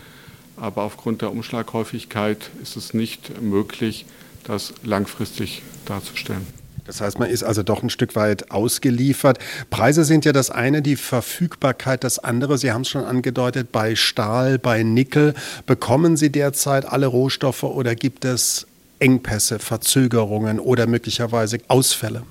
aber 0.56 0.82
aufgrund 0.82 1.22
der 1.22 1.30
Umschlaghäufigkeit 1.30 2.50
ist 2.62 2.76
es 2.76 2.92
nicht 2.92 3.40
möglich, 3.40 4.04
das 4.44 4.74
langfristig 4.82 5.62
darzustellen. 5.86 6.46
Das 6.86 7.00
heißt, 7.00 7.20
man 7.20 7.30
ist 7.30 7.44
also 7.44 7.62
doch 7.62 7.84
ein 7.84 7.90
Stück 7.90 8.16
weit 8.16 8.50
ausgeliefert. 8.50 9.38
Preise 9.70 10.02
sind 10.02 10.24
ja 10.24 10.32
das 10.32 10.50
eine, 10.50 10.82
die 10.82 10.96
Verfügbarkeit 10.96 12.02
das 12.02 12.18
andere. 12.18 12.58
Sie 12.58 12.72
haben 12.72 12.82
es 12.82 12.88
schon 12.88 13.04
angedeutet, 13.04 13.70
bei 13.70 13.94
Stahl, 13.94 14.58
bei 14.58 14.82
Nickel. 14.82 15.34
Bekommen 15.66 16.16
Sie 16.16 16.30
derzeit 16.30 16.86
alle 16.86 17.06
Rohstoffe 17.06 17.62
oder 17.62 17.94
gibt 17.94 18.24
es 18.24 18.66
Engpässe, 19.00 19.58
Verzögerungen 19.58 20.60
oder 20.60 20.86
möglicherweise 20.86 21.58
Ausfälle? 21.68 22.22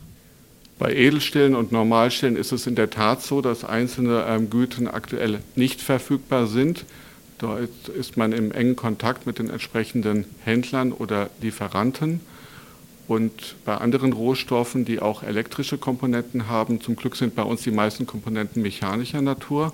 Bei 0.79 0.95
Edelstählen 0.95 1.55
und 1.55 1.73
Normalstählen 1.73 2.37
ist 2.37 2.53
es 2.53 2.65
in 2.65 2.75
der 2.75 2.89
Tat 2.89 3.21
so, 3.21 3.41
dass 3.41 3.65
einzelne 3.65 4.23
ähm, 4.27 4.49
Güten 4.49 4.87
aktuell 4.87 5.39
nicht 5.55 5.81
verfügbar 5.81 6.47
sind. 6.47 6.85
Dort 7.37 7.89
ist 7.89 8.15
man 8.15 8.31
im 8.31 8.53
engen 8.53 8.77
Kontakt 8.77 9.25
mit 9.25 9.39
den 9.39 9.49
entsprechenden 9.49 10.23
Händlern 10.45 10.93
oder 10.93 11.29
Lieferanten. 11.41 12.21
Und 13.09 13.55
bei 13.65 13.75
anderen 13.75 14.13
Rohstoffen, 14.13 14.85
die 14.85 15.01
auch 15.01 15.23
elektrische 15.23 15.77
Komponenten 15.77 16.47
haben, 16.47 16.79
zum 16.79 16.95
Glück 16.95 17.15
sind 17.15 17.35
bei 17.35 17.43
uns 17.43 17.63
die 17.63 17.71
meisten 17.71 18.05
Komponenten 18.05 18.61
mechanischer 18.61 19.21
Natur. 19.21 19.73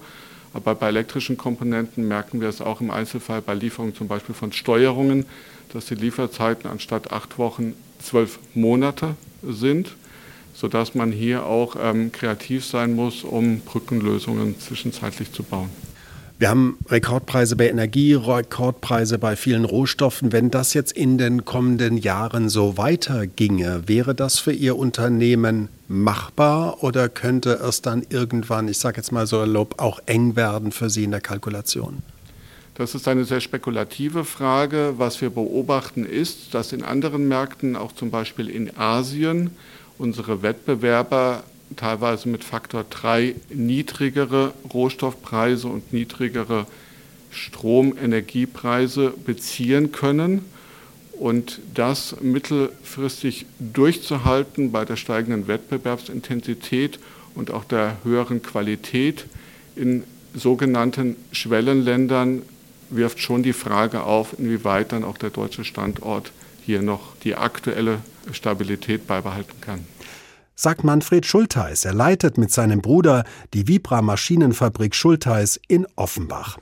Aber 0.56 0.74
bei 0.74 0.88
elektrischen 0.88 1.36
Komponenten 1.36 2.08
merken 2.08 2.40
wir 2.40 2.48
es 2.48 2.62
auch 2.62 2.80
im 2.80 2.90
Einzelfall 2.90 3.42
bei 3.42 3.54
Lieferungen 3.54 3.94
zum 3.94 4.08
Beispiel 4.08 4.34
von 4.34 4.54
Steuerungen, 4.54 5.26
dass 5.74 5.88
die 5.88 5.96
Lieferzeiten 5.96 6.70
anstatt 6.70 7.12
acht 7.12 7.38
Wochen 7.38 7.74
zwölf 8.00 8.40
Monate 8.54 9.16
sind, 9.44 9.98
sodass 10.54 10.96
man 10.96 11.12
hier 11.12 11.46
auch 11.46 11.76
ähm, 11.78 12.14
kreativ 12.14 12.64
sein 12.64 12.96
muss, 12.96 13.26
um 13.26 13.60
Brückenlösungen 13.60 14.58
zwischenzeitlich 14.58 15.34
zu 15.34 15.44
bauen. 15.44 15.70
Wir 16.38 16.50
haben 16.50 16.78
Rekordpreise 16.90 17.56
bei 17.56 17.70
Energie, 17.70 18.14
Rekordpreise 18.14 19.18
bei 19.18 19.38
vielen 19.38 19.64
Rohstoffen. 19.64 20.34
Wenn 20.34 20.52
das 20.52 20.74
jetzt 20.74 20.92
in 20.92 21.18
den 21.18 21.46
kommenden 21.46 21.98
Jahren 21.98 22.50
so 22.50 22.78
weiterginge, 22.78 23.84
wäre 23.86 24.14
das 24.14 24.40
für 24.40 24.52
Ihr 24.52 24.76
Unternehmen 24.76 25.70
machbar 25.88 26.84
oder 26.84 27.08
könnte 27.08 27.52
es 27.54 27.82
dann 27.82 28.06
irgendwann, 28.10 28.68
ich 28.68 28.80
sage 28.80 28.98
jetzt 28.98 29.14
mal 29.14 29.28
so 29.28 29.38
erlaubt, 29.38 29.80
auch 29.80 30.02
eng 30.08 30.36
werden 30.36 30.74
für 30.74 30.90
Sie 30.90 31.06
in 31.06 31.12
der 31.12 31.22
Kalkulation? 31.22 32.04
Das 32.74 32.96
ist 32.96 33.08
eine 33.08 33.24
sehr 33.24 33.40
spekulative 33.40 34.26
Frage. 34.26 34.96
Was 34.98 35.22
wir 35.22 35.30
beobachten 35.30 36.06
ist, 36.06 36.54
dass 36.54 36.74
in 36.74 36.84
anderen 36.84 37.30
Märkten, 37.30 37.78
auch 37.78 37.94
zum 37.94 38.12
Beispiel 38.12 38.50
in 38.50 38.76
Asien, 38.78 39.52
unsere 39.98 40.42
Wettbewerber 40.42 41.44
teilweise 41.76 42.30
mit 42.30 42.44
Faktor 42.44 42.86
3 42.90 43.36
niedrigere 43.50 44.54
Rohstoffpreise 44.74 45.68
und 45.68 45.94
niedrigere 45.94 46.68
Stromenergiepreise 47.32 49.14
beziehen 49.26 49.92
können. 49.92 50.46
Und 51.12 51.62
das 51.74 52.18
mittelfristig 52.22 53.46
durchzuhalten 53.60 54.72
bei 54.72 54.84
der 54.84 54.98
steigenden 54.98 55.48
Wettbewerbsintensität 55.48 57.00
und 57.36 57.52
auch 57.52 57.64
der 57.64 57.98
höheren 58.04 58.42
Qualität 58.42 59.26
in 59.76 60.04
sogenannten 60.34 61.16
Schwellenländern 61.32 62.42
wirft 62.90 63.20
schon 63.20 63.44
die 63.44 63.54
Frage 63.54 64.04
auf, 64.04 64.38
inwieweit 64.38 64.92
dann 64.92 65.06
auch 65.06 65.18
der 65.18 65.30
deutsche 65.30 65.64
Standort 65.64 66.32
hier 66.66 66.82
noch 66.82 67.16
die 67.24 67.36
aktuelle 67.36 68.00
Stabilität 68.32 69.08
beibehalten 69.08 69.62
kann 69.62 69.86
sagt 70.56 70.84
Manfred 70.84 71.26
Schultheis. 71.26 71.86
Er 71.86 71.94
leitet 71.94 72.38
mit 72.38 72.52
seinem 72.52 72.82
Bruder 72.82 73.24
die 73.54 73.68
Vibra 73.68 74.02
Maschinenfabrik 74.02 74.96
Schultheis 74.96 75.60
in 75.68 75.86
Offenbach. 75.96 76.58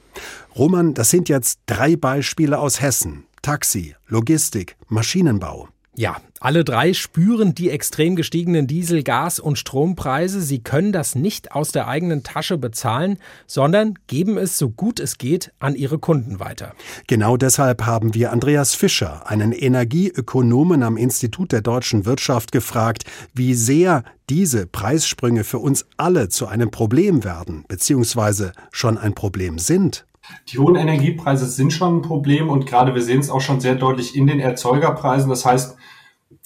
Roman, 0.55 0.93
das 0.93 1.09
sind 1.09 1.29
jetzt 1.29 1.59
drei 1.65 1.95
Beispiele 1.95 2.59
aus 2.59 2.81
Hessen. 2.81 3.25
Taxi, 3.41 3.95
Logistik, 4.07 4.77
Maschinenbau. 4.87 5.69
Ja, 5.95 6.17
alle 6.39 6.63
drei 6.63 6.93
spüren 6.93 7.53
die 7.53 7.69
extrem 7.69 8.15
gestiegenen 8.15 8.65
Diesel-, 8.65 9.03
Gas- 9.03 9.39
und 9.39 9.59
Strompreise. 9.59 10.41
Sie 10.41 10.63
können 10.63 10.91
das 10.91 11.13
nicht 11.13 11.51
aus 11.51 11.71
der 11.71 11.87
eigenen 11.87 12.23
Tasche 12.23 12.57
bezahlen, 12.57 13.19
sondern 13.45 13.99
geben 14.07 14.37
es 14.37 14.57
so 14.57 14.71
gut 14.71 14.99
es 14.99 15.19
geht 15.19 15.53
an 15.59 15.75
ihre 15.75 15.99
Kunden 15.99 16.39
weiter. 16.39 16.73
Genau 17.05 17.37
deshalb 17.37 17.85
haben 17.85 18.15
wir 18.15 18.31
Andreas 18.31 18.73
Fischer, 18.73 19.29
einen 19.29 19.51
Energieökonomen 19.51 20.81
am 20.81 20.97
Institut 20.97 21.51
der 21.51 21.61
deutschen 21.61 22.05
Wirtschaft, 22.05 22.51
gefragt, 22.51 23.03
wie 23.33 23.53
sehr 23.53 24.03
diese 24.29 24.65
Preissprünge 24.65 25.43
für 25.43 25.59
uns 25.59 25.85
alle 25.97 26.27
zu 26.29 26.47
einem 26.47 26.71
Problem 26.71 27.23
werden, 27.23 27.65
beziehungsweise 27.67 28.51
schon 28.71 28.97
ein 28.97 29.13
Problem 29.13 29.59
sind. 29.59 30.05
Die 30.49 30.59
hohen 30.59 30.75
Energiepreise 30.75 31.45
sind 31.45 31.73
schon 31.73 31.97
ein 31.97 32.01
Problem 32.01 32.49
und 32.49 32.65
gerade 32.65 32.95
wir 32.95 33.01
sehen 33.01 33.19
es 33.19 33.29
auch 33.29 33.41
schon 33.41 33.59
sehr 33.59 33.75
deutlich 33.75 34.15
in 34.15 34.27
den 34.27 34.39
Erzeugerpreisen. 34.39 35.29
Das 35.29 35.45
heißt, 35.45 35.75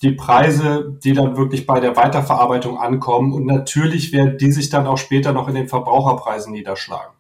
die 0.02 0.12
Preise, 0.12 0.98
die 1.04 1.14
dann 1.14 1.38
wirklich 1.38 1.66
bei 1.66 1.80
der 1.80 1.96
Weiterverarbeitung 1.96 2.78
ankommen 2.78 3.34
und 3.34 3.46
natürlich 3.46 4.12
werden 4.14 4.38
die 4.38 4.52
sich 4.52 4.70
dann 4.70 4.88
auch 4.88 4.98
später 4.98 5.34
noch 5.34 5.48
in 5.48 5.56
den 5.56 5.68
Verbraucherpreisen 5.68 6.52
niederschlagen. 6.52 7.14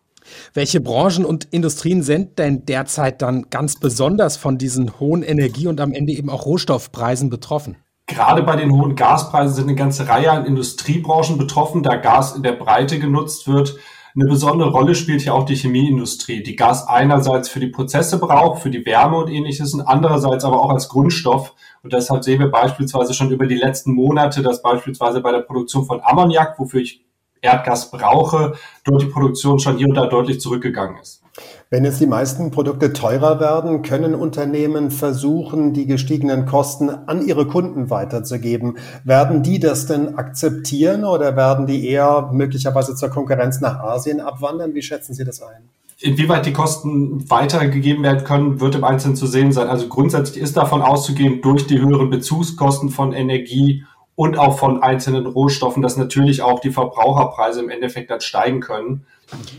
Welche 0.53 0.81
Branchen 0.81 1.25
und 1.25 1.45
Industrien 1.45 2.03
sind 2.03 2.37
denn 2.37 2.65
derzeit 2.65 3.21
dann 3.21 3.49
ganz 3.49 3.79
besonders 3.79 4.37
von 4.37 4.57
diesen 4.57 4.99
hohen 4.99 5.23
Energie- 5.23 5.67
und 5.67 5.79
am 5.79 5.93
Ende 5.93 6.13
eben 6.13 6.29
auch 6.29 6.45
Rohstoffpreisen 6.45 7.29
betroffen? 7.29 7.77
Gerade 8.07 8.43
bei 8.43 8.55
den 8.55 8.71
hohen 8.71 8.95
Gaspreisen 8.95 9.55
sind 9.55 9.65
eine 9.65 9.75
ganze 9.75 10.07
Reihe 10.07 10.31
an 10.31 10.45
Industriebranchen 10.45 11.37
betroffen, 11.37 11.83
da 11.83 11.95
Gas 11.95 12.35
in 12.35 12.43
der 12.43 12.53
Breite 12.53 12.99
genutzt 12.99 13.47
wird. 13.47 13.75
Eine 14.19 14.29
besondere 14.29 14.71
Rolle 14.71 14.95
spielt 14.95 15.21
hier 15.21 15.35
auch 15.35 15.45
die 15.45 15.55
Chemieindustrie, 15.55 16.41
die 16.41 16.55
Gas 16.55 16.87
einerseits 16.87 17.49
für 17.49 17.59
die 17.59 17.67
Prozesse 17.67 18.17
braucht, 18.17 18.63
für 18.63 18.71
die 18.71 18.83
Wärme 18.83 19.17
und 19.17 19.29
ähnliches 19.29 19.75
und 19.75 19.81
andererseits 19.81 20.43
aber 20.43 20.59
auch 20.59 20.71
als 20.71 20.89
Grundstoff. 20.89 21.53
Und 21.83 21.93
deshalb 21.93 22.23
sehen 22.23 22.39
wir 22.39 22.49
beispielsweise 22.49 23.13
schon 23.13 23.29
über 23.29 23.45
die 23.45 23.57
letzten 23.57 23.93
Monate, 23.93 24.41
dass 24.41 24.63
beispielsweise 24.63 25.21
bei 25.21 25.31
der 25.31 25.41
Produktion 25.41 25.85
von 25.85 26.01
Ammoniak, 26.01 26.57
wofür 26.57 26.81
ich 26.81 27.05
Erdgas 27.41 27.91
brauche, 27.91 28.53
dort 28.83 29.01
die 29.01 29.07
Produktion 29.07 29.59
schon 29.59 29.77
hier 29.77 29.87
und 29.87 29.95
da 29.95 30.07
deutlich 30.07 30.39
zurückgegangen 30.39 30.97
ist. 31.01 31.21
Wenn 31.69 31.83
jetzt 31.83 31.99
die 31.99 32.07
meisten 32.07 32.49
Produkte 32.49 32.93
teurer 32.93 33.39
werden, 33.39 33.81
können 33.81 34.15
Unternehmen 34.15 34.89
versuchen, 34.89 35.73
die 35.73 35.85
gestiegenen 35.85 36.45
Kosten 36.45 36.89
an 36.89 37.25
ihre 37.27 37.45
Kunden 37.45 37.89
weiterzugeben. 37.89 38.77
Werden 39.03 39.43
die 39.43 39.59
das 39.59 39.85
denn 39.85 40.17
akzeptieren 40.17 41.03
oder 41.03 41.35
werden 41.35 41.67
die 41.67 41.87
eher 41.87 42.29
möglicherweise 42.31 42.95
zur 42.95 43.09
Konkurrenz 43.09 43.59
nach 43.59 43.79
Asien 43.79 44.21
abwandern? 44.21 44.73
Wie 44.73 44.81
schätzen 44.81 45.13
Sie 45.13 45.25
das 45.25 45.41
ein? 45.41 45.69
Inwieweit 45.99 46.45
die 46.45 46.53
Kosten 46.53 47.29
weitergegeben 47.29 48.03
werden 48.03 48.23
können, 48.23 48.61
wird 48.61 48.75
im 48.75 48.83
Einzelnen 48.83 49.15
zu 49.15 49.25
sehen 49.25 49.51
sein. 49.51 49.67
Also 49.67 49.87
grundsätzlich 49.87 50.41
ist 50.41 50.55
davon 50.55 50.83
auszugehen, 50.83 51.41
durch 51.41 51.65
die 51.65 51.81
höheren 51.81 52.09
Bezugskosten 52.09 52.89
von 52.89 53.13
Energie 53.13 53.83
und 54.17 54.35
auch 54.39 54.57
von 54.57 54.81
einzelnen 54.81 55.27
Rohstoffen, 55.27 55.83
dass 55.83 55.95
natürlich 55.95 56.41
auch 56.41 56.59
die 56.59 56.71
Verbraucherpreise 56.71 57.61
im 57.61 57.69
Endeffekt 57.69 58.09
dann 58.09 58.19
steigen 58.19 58.61
können. 58.61 59.05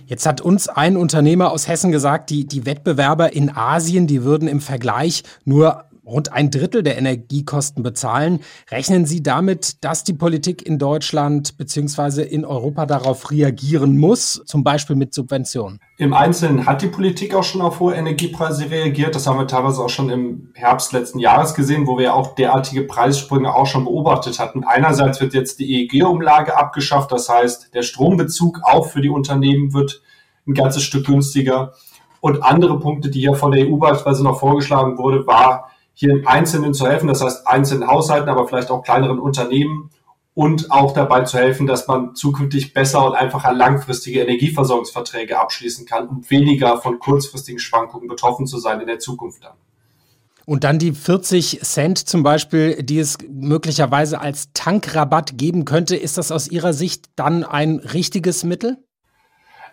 Jetzt 0.07 0.27
hat 0.27 0.41
uns 0.41 0.69
ein 0.69 0.97
Unternehmer 0.97 1.53
aus 1.53 1.69
Hessen 1.69 1.93
gesagt, 1.93 2.29
die, 2.31 2.45
die 2.45 2.67
Wettbewerber 2.67 3.33
in 3.33 3.55
Asien, 3.55 4.09
die 4.09 4.25
würden 4.25 4.49
im 4.49 4.61
Vergleich 4.61 5.23
nur 5.45 5.85
rund 6.09 6.33
ein 6.33 6.51
Drittel 6.51 6.83
der 6.83 6.99
Energiekosten 6.99 7.83
bezahlen. 7.83 8.41
Rechnen 8.71 9.07
Sie 9.07 9.23
damit, 9.23 9.85
dass 9.85 10.05
die 10.05 10.15
Politik 10.15 10.67
in 10.67 10.79
Deutschland 10.79 11.57
bzw. 11.59 12.23
in 12.23 12.45
Europa 12.45 12.87
darauf 12.87 13.31
reagieren 13.31 13.99
muss, 13.99 14.43
zum 14.47 14.65
Beispiel 14.65 14.97
mit 14.97 15.15
Subventionen? 15.15 15.81
Im 15.99 16.15
Einzelnen 16.15 16.67
hat 16.67 16.83
die 16.83 16.87
Politik 16.89 17.35
auch 17.35 17.45
schon 17.45 17.61
auf 17.61 17.81
hohe 17.81 17.95
Energiepreise 17.95 18.71
reagiert. 18.71 19.15
Das 19.15 19.27
haben 19.27 19.39
wir 19.39 19.47
teilweise 19.47 19.83
auch 19.83 19.89
schon 19.89 20.11
im 20.11 20.51
Herbst 20.55 20.93
letzten 20.93 21.19
Jahres 21.19 21.55
gesehen, 21.55 21.87
wo 21.87 21.99
wir 21.99 22.15
auch 22.15 22.35
derartige 22.35 22.83
Preissprünge 22.83 23.55
auch 23.55 23.67
schon 23.67 23.85
beobachtet 23.85 24.39
hatten. 24.39 24.65
Einerseits 24.65 25.21
wird 25.21 25.35
jetzt 25.35 25.59
die 25.59 25.89
EEG-Umlage 25.89 26.57
abgeschafft. 26.57 27.13
Das 27.13 27.29
heißt, 27.29 27.75
der 27.75 27.83
Strombezug 27.83 28.61
auch 28.63 28.87
für 28.87 29.01
die 29.01 29.09
Unternehmen 29.09 29.73
wird 29.75 30.03
ein 30.47 30.55
ganzes 30.55 30.83
Stück 30.83 31.07
günstiger. 31.07 31.73
Und 32.21 32.43
andere 32.43 32.81
Punkte, 32.81 33.11
die 33.11 33.21
ja 33.21 33.35
von 33.35 33.53
der 33.53 33.69
EU 33.69 33.77
beispielsweise 33.77 34.25
noch 34.25 34.41
vorgeschlagen 34.41 34.99
wurde, 34.99 35.27
war, 35.27 35.71
hier 35.99 36.11
im 36.11 36.29
Einzelnen 36.29 36.75
zu 36.75 36.87
helfen, 36.87 37.09
das 37.09 37.21
heißt 37.21 37.45
einzelnen 37.49 37.89
Haushalten, 37.89 38.29
aber 38.29 38.47
vielleicht 38.47 38.71
auch 38.71 38.85
kleineren 38.85 39.19
Unternehmen 39.19 39.91
und 40.33 40.71
auch 40.71 40.93
dabei 40.93 41.25
zu 41.25 41.39
helfen, 41.39 41.67
dass 41.67 41.89
man 41.89 42.15
zukünftig 42.15 42.73
besser 42.73 43.05
und 43.05 43.17
einfacher 43.17 43.53
langfristige 43.53 44.21
Energieversorgungsverträge 44.21 45.41
abschließen 45.41 45.87
kann, 45.87 46.07
um 46.07 46.31
weniger 46.31 46.81
von 46.81 47.01
kurzfristigen 47.01 47.59
Schwankungen 47.59 48.07
betroffen 48.07 48.47
zu 48.47 48.59
sein 48.59 48.81
in 48.81 48.87
der 48.87 49.01
Zukunft 49.01 49.43
dann. 49.43 49.55
Und 50.47 50.63
dann 50.63 50.79
die 50.79 50.93
40 50.93 51.63
Cent 51.63 51.99
zum 51.99 52.23
Beispiel, 52.23 52.81
die 52.85 53.01
es 53.01 53.19
möglicherweise 53.29 54.21
als 54.21 54.53
Tankrabatt 54.55 55.37
geben 55.37 55.65
könnte, 55.65 55.97
ist 55.97 56.17
das 56.17 56.31
aus 56.31 56.47
Ihrer 56.47 56.75
Sicht 56.75 57.07
dann 57.17 57.43
ein 57.43 57.79
richtiges 57.79 58.45
Mittel? 58.45 58.77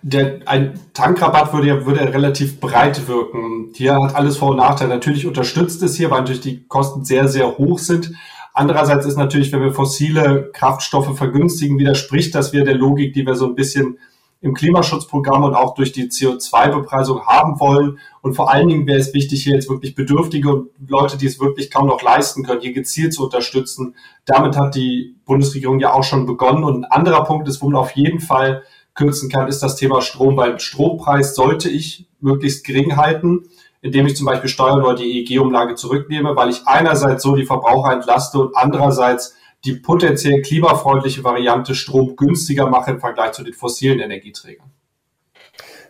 Der, 0.08 0.41
ein 0.46 0.80
Tankrabatt 0.94 1.52
würde 1.52 1.68
ja 1.68 1.86
würde 1.88 2.13
relativ 2.13 2.60
breit 2.60 3.08
wirken. 3.08 3.72
Hier 3.74 3.96
hat 3.96 4.13
alles 4.13 4.38
Vor- 4.38 4.52
und 4.52 4.58
Nachteile. 4.58 4.94
Natürlich 4.94 5.26
unterstützt 5.26 5.82
es 5.82 5.96
hier, 5.96 6.12
weil 6.12 6.20
natürlich 6.20 6.41
die 6.41 6.68
Kosten 6.68 7.04
sehr, 7.04 7.28
sehr 7.28 7.58
hoch 7.58 7.80
sind. 7.80 8.12
Andererseits 8.54 9.08
ist 9.08 9.18
natürlich, 9.18 9.52
wenn 9.52 9.63
wir 9.63 9.74
fossile 9.74 10.52
Kraftstoffe 10.54 11.18
vergünstigen, 11.18 11.80
widerspricht 11.80 12.36
das 12.36 12.54
wieder 12.54 12.65
der 12.65 12.76
Logik, 12.76 13.13
die 13.15 13.26
wir 13.26 13.34
so 13.34 13.48
ein 13.48 13.56
bisschen 13.56 13.98
im 14.41 14.54
Klimaschutzprogramm 14.54 15.44
und 15.44 15.56
auch 15.56 15.74
durch 15.74 15.91
die 15.91 16.04
CO2-Bepreisung 16.04 17.26
haben 17.26 17.60
wollen. 17.60 17.98
Und 18.22 18.36
vor 18.36 18.54
allen 18.54 18.68
Dingen 18.68 18.86
wäre 18.86 19.00
es 19.00 19.12
wichtig, 19.15 19.44
hier 19.44 19.56
jetzt 19.56 19.70
wirklich 19.70 19.96
Bedürftige 19.96 20.54
und 20.54 20.70
Leute, 20.88 21.18
die 21.18 21.26
es 21.26 21.39
wirklich 21.39 21.72
kaum 21.72 21.88
noch 21.88 22.04
leisten 22.04 22.44
können, 22.44 22.62
hier 22.62 22.74
gezielt 22.74 23.15
zu 23.15 23.24
unterstützen. 23.24 23.96
Damit 24.26 24.56
hat 24.56 24.76
die 24.76 25.15
Bundesregierung 25.26 25.80
ja 25.80 25.94
auch 25.94 26.04
schon 26.04 26.28
begonnen. 26.28 26.63
Und 26.63 26.84
ein 26.84 26.91
anderer 26.91 27.24
Punkt 27.24 27.48
ist, 27.48 27.60
wo 27.63 27.72
man 27.72 27.82
auf 27.82 27.91
jeden 27.96 28.20
Fall 28.20 28.62
kürzen 28.96 29.30
kann, 29.30 29.48
ist 29.48 29.62
das 29.62 29.76
Thema 29.76 30.02
Strom. 30.02 30.38
Weil 30.38 30.60
Strompreis 30.60 31.36
sollte 31.36 31.70
ich 31.70 32.08
möglichst 32.20 32.66
gering 32.66 32.98
halten, 32.98 33.50
indem 33.82 34.08
ich 34.08 34.16
zum 34.16 34.26
Beispiel 34.26 34.50
Steuern 34.50 34.82
oder 34.82 34.96
die 34.96 35.20
EEG-Umlage 35.20 35.76
zurücknehme, 35.76 36.36
weil 36.36 36.50
ich 36.50 36.66
einerseits 36.66 37.22
so 37.22 37.36
die 37.36 37.46
Verbraucher 37.46 37.94
entlaste 37.94 38.40
und 38.40 38.58
andererseits 38.58 39.36
die 39.64 39.74
potenziell 39.74 40.42
klimafreundliche 40.42 41.24
Variante 41.24 41.76
Strom 41.76 42.16
günstiger 42.16 42.68
mache 42.70 42.92
im 42.92 43.00
Vergleich 43.00 43.34
zu 43.34 43.44
den 43.44 43.54
fossilen 43.54 44.00
Energieträgern. 44.00 44.72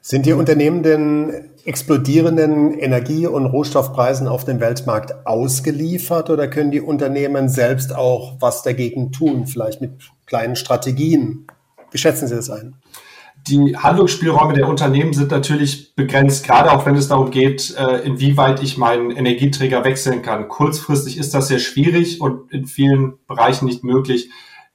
Sind 0.02 0.26
die 0.26 0.34
Unternehmen 0.34 0.84
den 0.84 1.50
explodierenden 1.66 2.78
Energie- 2.78 3.26
und 3.26 3.48
Rohstoffpreisen 3.48 4.28
auf 4.28 4.46
dem 4.46 4.60
Weltmarkt 4.60 5.26
ausgeliefert 5.26 6.30
oder 6.30 6.48
können 6.48 6.72
die 6.72 6.80
Unternehmen 6.80 7.50
selbst 7.50 7.96
auch 7.96 8.36
was 8.40 8.62
dagegen 8.62 9.12
tun, 9.12 9.48
vielleicht 9.48 9.82
mit 9.82 9.94
kleinen 10.28 10.56
Strategien? 10.56 11.48
Wie 11.96 12.00
schätzen 12.00 12.28
Sie 12.28 12.36
das 12.36 12.50
ein? 12.50 12.76
Die 13.48 13.78
Handlungsspielräume 13.78 14.52
der 14.52 14.68
Unternehmen 14.68 15.14
sind 15.14 15.32
natürlich 15.32 15.96
begrenzt, 15.96 16.46
gerade 16.46 16.70
auch 16.74 16.86
wenn 16.86 16.98
es 16.98 17.08
darum 17.08 17.32
geht, 17.32 17.74
äh, 17.78 18.00
inwieweit 18.00 18.62
ich 18.62 18.78
meinen 18.78 19.12
Energieträger 19.12 19.86
wechseln 19.86 20.22
kann. 20.22 20.50
Kurzfristig 20.50 21.18
ist 21.18 21.34
das 21.34 21.48
sehr 21.48 21.60
schwierig 21.60 22.20
und 22.20 22.52
in 22.52 22.66
vielen 22.66 23.14
Bereichen 23.28 23.64
nicht 23.64 23.86
möglich. 23.86 24.30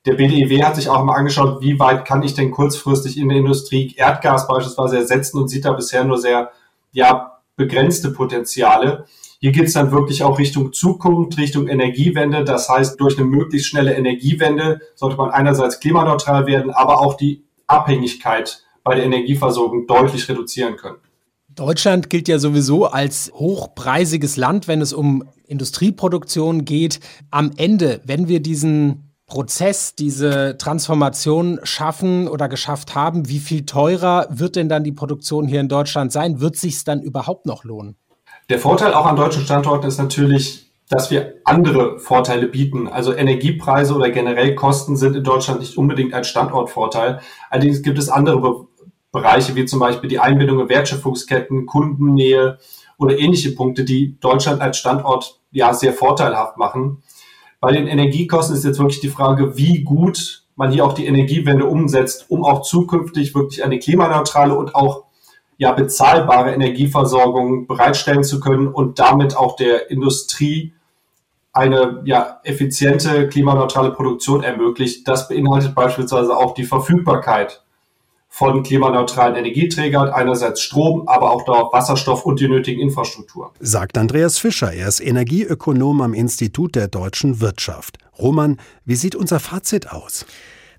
Der 0.07 0.15
BDEW 0.15 0.63
hat 0.63 0.77
sich 0.77 0.89
auch 0.89 1.05
mal 1.05 1.17
angeschaut, 1.17 1.61
wie 1.61 1.79
weit 1.79 2.07
kann 2.07 2.23
ich 2.23 2.33
denn 2.33 2.53
kurzfristig 2.53 3.19
in 3.19 3.29
der 3.29 3.37
Industrie 3.37 3.95
Erdgas 3.99 4.49
beispielsweise 4.49 4.97
ersetzen 4.97 5.37
und 5.37 5.49
sieht 5.49 5.67
da 5.67 5.75
bisher 5.75 6.05
nur 6.05 6.17
sehr 6.17 6.53
ja, 6.91 7.43
begrenzte 7.55 8.13
Potenziale. 8.13 9.05
Hier 9.43 9.53
geht 9.53 9.69
es 9.69 9.73
dann 9.73 9.91
wirklich 9.91 10.23
auch 10.23 10.39
Richtung 10.39 10.75
Zukunft, 10.75 11.39
Richtung 11.39 11.67
Energiewende. 11.67 12.45
Das 12.45 12.69
heißt, 12.69 13.01
durch 13.01 13.17
eine 13.19 13.27
möglichst 13.27 13.69
schnelle 13.69 13.95
Energiewende 13.95 14.81
sollte 14.95 15.17
man 15.17 15.31
einerseits 15.31 15.81
klimaneutral 15.81 16.47
werden, 16.47 16.71
aber 16.71 17.01
auch 17.01 17.15
die 17.15 17.43
Abhängigkeit 17.67 18.63
bei 18.85 18.97
der 18.97 19.05
Energieversorgung 19.05 19.87
deutlich 19.87 20.29
reduzieren 20.29 20.77
können. 20.77 20.99
Deutschland 21.49 22.11
gilt 22.11 22.29
ja 22.29 22.39
sowieso 22.39 22.85
als 22.85 23.33
hochpreisiges 23.35 24.37
Land, 24.37 24.69
wenn 24.69 24.83
es 24.83 24.93
um 24.93 25.25
Industrieproduktion 25.47 26.67
geht. 26.67 27.01
Am 27.31 27.53
Ende, 27.57 28.03
wenn 28.05 28.29
wir 28.29 28.41
diesen 28.41 29.15
Prozess, 29.25 29.95
diese 29.95 30.59
Transformation 30.59 31.61
schaffen 31.63 32.29
oder 32.29 32.49
geschafft 32.51 32.95
haben, 32.95 33.29
wie 33.31 33.39
viel 33.39 33.65
teurer 33.65 34.27
wird 34.31 34.57
denn 34.57 34.69
dann 34.69 34.85
die 34.85 34.93
Produktion 34.93 35.49
hier 35.49 35.61
in 35.61 35.69
Deutschland 35.69 36.13
sein? 36.13 36.41
Wird 36.41 36.57
sich 36.57 36.85
dann 36.85 37.01
überhaupt 37.01 37.47
noch 37.47 37.65
lohnen? 37.65 37.97
Der 38.51 38.59
Vorteil 38.59 38.95
auch 38.95 39.07
an 39.07 39.15
deutschen 39.15 39.45
Standorten 39.45 39.87
ist 39.87 39.99
natürlich, 39.99 40.73
dass 40.89 41.13
wir 41.13 41.35
andere 41.45 42.01
Vorteile 42.01 42.49
bieten. 42.49 42.89
Also 42.89 43.15
Energiepreise 43.15 43.95
oder 43.95 44.11
generell 44.11 44.57
Kosten 44.57 44.97
sind 44.97 45.15
in 45.15 45.23
Deutschland 45.23 45.61
nicht 45.61 45.79
unbedingt 45.79 46.15
ein 46.15 46.25
Standortvorteil. 46.25 47.21
Allerdings 47.49 47.81
gibt 47.83 47.99
es 47.99 48.09
andere 48.09 48.41
Be 48.41 48.67
Bereiche, 49.13 49.57
wie 49.57 49.65
zum 49.65 49.81
Beispiel 49.81 50.09
die 50.09 50.21
Einbindung 50.21 50.61
in 50.61 50.69
Wertschöpfungsketten, 50.69 51.67
Kundennähe 51.67 52.59
oder 52.97 53.19
ähnliche 53.19 53.51
Punkte, 53.51 53.85
die 53.85 54.17
Deutschland 54.21 54.61
als 54.61 54.79
Standort 54.79 55.41
ja 55.51 55.75
sehr 55.75 55.93
vorteilhaft 55.93 56.59
machen. 56.59 57.03
Bei 57.59 57.73
den 57.73 57.89
Energiekosten 57.89 58.55
ist 58.55 58.65
jetzt 58.65 58.79
wirklich 58.79 59.01
die 59.01 59.09
Frage, 59.09 59.57
wie 59.57 59.83
gut 59.83 60.45
man 60.55 60.71
hier 60.71 60.85
auch 60.85 60.93
die 60.93 61.07
Energiewende 61.07 61.67
umsetzt, 61.67 62.27
um 62.29 62.45
auch 62.45 62.63
zukünftig 62.63 63.35
wirklich 63.35 63.65
eine 63.65 63.81
klimaneutrale 63.81 64.57
und 64.57 64.77
auch 64.77 65.10
ja 65.61 65.73
bezahlbare 65.73 66.55
Energieversorgung 66.55 67.67
bereitstellen 67.67 68.25
zu 68.25 68.41
können 68.41 68.67
und 68.67 68.99
damit 68.99 69.37
auch 69.37 69.57
der 69.57 69.91
Industrie 69.91 70.73
eine 71.53 72.01
ja, 72.07 72.41
effiziente 72.45 73.29
klimaneutrale 73.29 73.91
Produktion 73.91 74.43
ermöglicht. 74.43 75.07
Das 75.07 75.29
beinhaltet 75.29 75.75
beispielsweise 75.75 76.35
auch 76.35 76.55
die 76.55 76.65
Verfügbarkeit 76.65 77.63
von 78.31 78.63
klimaneutralen 78.63 79.37
Energieträgern, 79.37 80.09
einerseits 80.09 80.63
Strom, 80.63 81.07
aber 81.09 81.31
auch 81.31 81.45
dort 81.45 81.75
Wasserstoff 81.75 82.25
und 82.25 82.41
die 82.41 82.49
nötigen 82.49 82.81
Infrastruktur. 82.81 83.53
Sagt 83.61 83.99
Andreas 83.99 84.39
Fischer, 84.39 84.73
er 84.73 84.89
ist 84.89 85.01
Energieökonom 85.01 86.01
am 86.01 86.15
Institut 86.15 86.75
der 86.75 86.89
deutschen 86.89 87.43
Wirtschaft. 87.43 87.99
Roman, 88.19 88.57
wie 88.87 88.95
sieht 88.95 89.15
unser 89.15 89.41
Fazit 89.41 89.91
aus? 89.91 90.25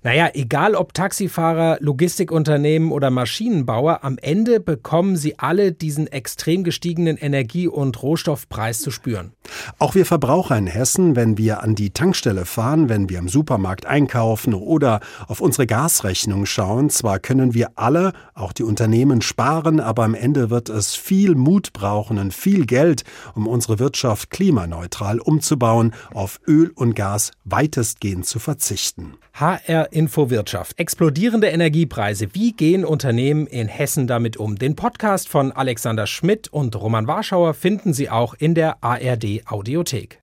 Naja, 0.04 0.30
egal 0.34 0.74
ob 0.74 0.94
Taxifahrer, 0.94 1.76
Logistikunternehmen 1.78 2.90
oder 2.90 3.10
Maschinenbauer, 3.10 4.02
am 4.02 4.18
Ende 4.18 4.58
bekommen 4.58 5.16
sie 5.16 5.38
alle 5.38 5.70
diesen 5.70 6.08
extrem 6.08 6.64
gestiegenen 6.64 7.16
Energie- 7.16 7.68
und 7.68 8.02
Rohstoffpreis 8.02 8.80
zu 8.80 8.90
spüren. 8.90 9.32
Auch 9.78 9.94
wir 9.94 10.04
Verbraucher 10.04 10.58
in 10.58 10.66
Hessen, 10.66 11.14
wenn 11.14 11.38
wir 11.38 11.62
an 11.62 11.76
die 11.76 11.90
Tankstelle 11.90 12.46
fahren, 12.46 12.88
wenn 12.88 13.08
wir 13.08 13.20
im 13.20 13.28
Supermarkt 13.28 13.86
einkaufen 13.86 14.54
oder 14.54 14.98
auf 15.28 15.40
unsere 15.40 15.68
Gasrechnung 15.68 16.46
schauen, 16.46 16.90
zwar 16.90 17.20
können 17.20 17.54
wir 17.54 17.70
alle, 17.76 18.12
auch 18.34 18.52
die 18.52 18.64
Unternehmen, 18.64 19.22
sparen, 19.22 19.78
aber 19.78 20.02
am 20.02 20.16
Ende 20.16 20.50
wird 20.50 20.68
es 20.68 20.96
viel 20.96 21.36
Mut 21.36 21.72
brauchen 21.72 22.18
und 22.18 22.34
viel 22.34 22.66
Geld, 22.66 23.04
um 23.36 23.46
unsere 23.46 23.78
Wirtschaft 23.78 24.30
klimaneutral 24.30 25.20
umzubauen, 25.20 25.94
auf 26.12 26.40
Öl 26.48 26.72
und 26.74 26.96
Gas 26.96 27.30
weitestgehend 27.44 28.26
zu 28.26 28.40
verzichten. 28.40 29.14
HR 29.34 29.91
Info 29.92 30.30
Wirtschaft. 30.30 30.78
Explodierende 30.78 31.48
Energiepreise. 31.48 32.34
Wie 32.34 32.52
gehen 32.52 32.84
Unternehmen 32.84 33.46
in 33.46 33.68
Hessen 33.68 34.06
damit 34.06 34.36
um? 34.36 34.56
Den 34.56 34.74
Podcast 34.74 35.28
von 35.28 35.52
Alexander 35.52 36.08
Schmidt 36.08 36.52
und 36.52 36.74
Roman 36.74 37.06
Warschauer 37.06 37.54
finden 37.54 37.92
Sie 37.92 38.10
auch 38.10 38.34
in 38.34 38.54
der 38.54 38.82
ARD 38.82 39.42
Audiothek. 39.46 40.18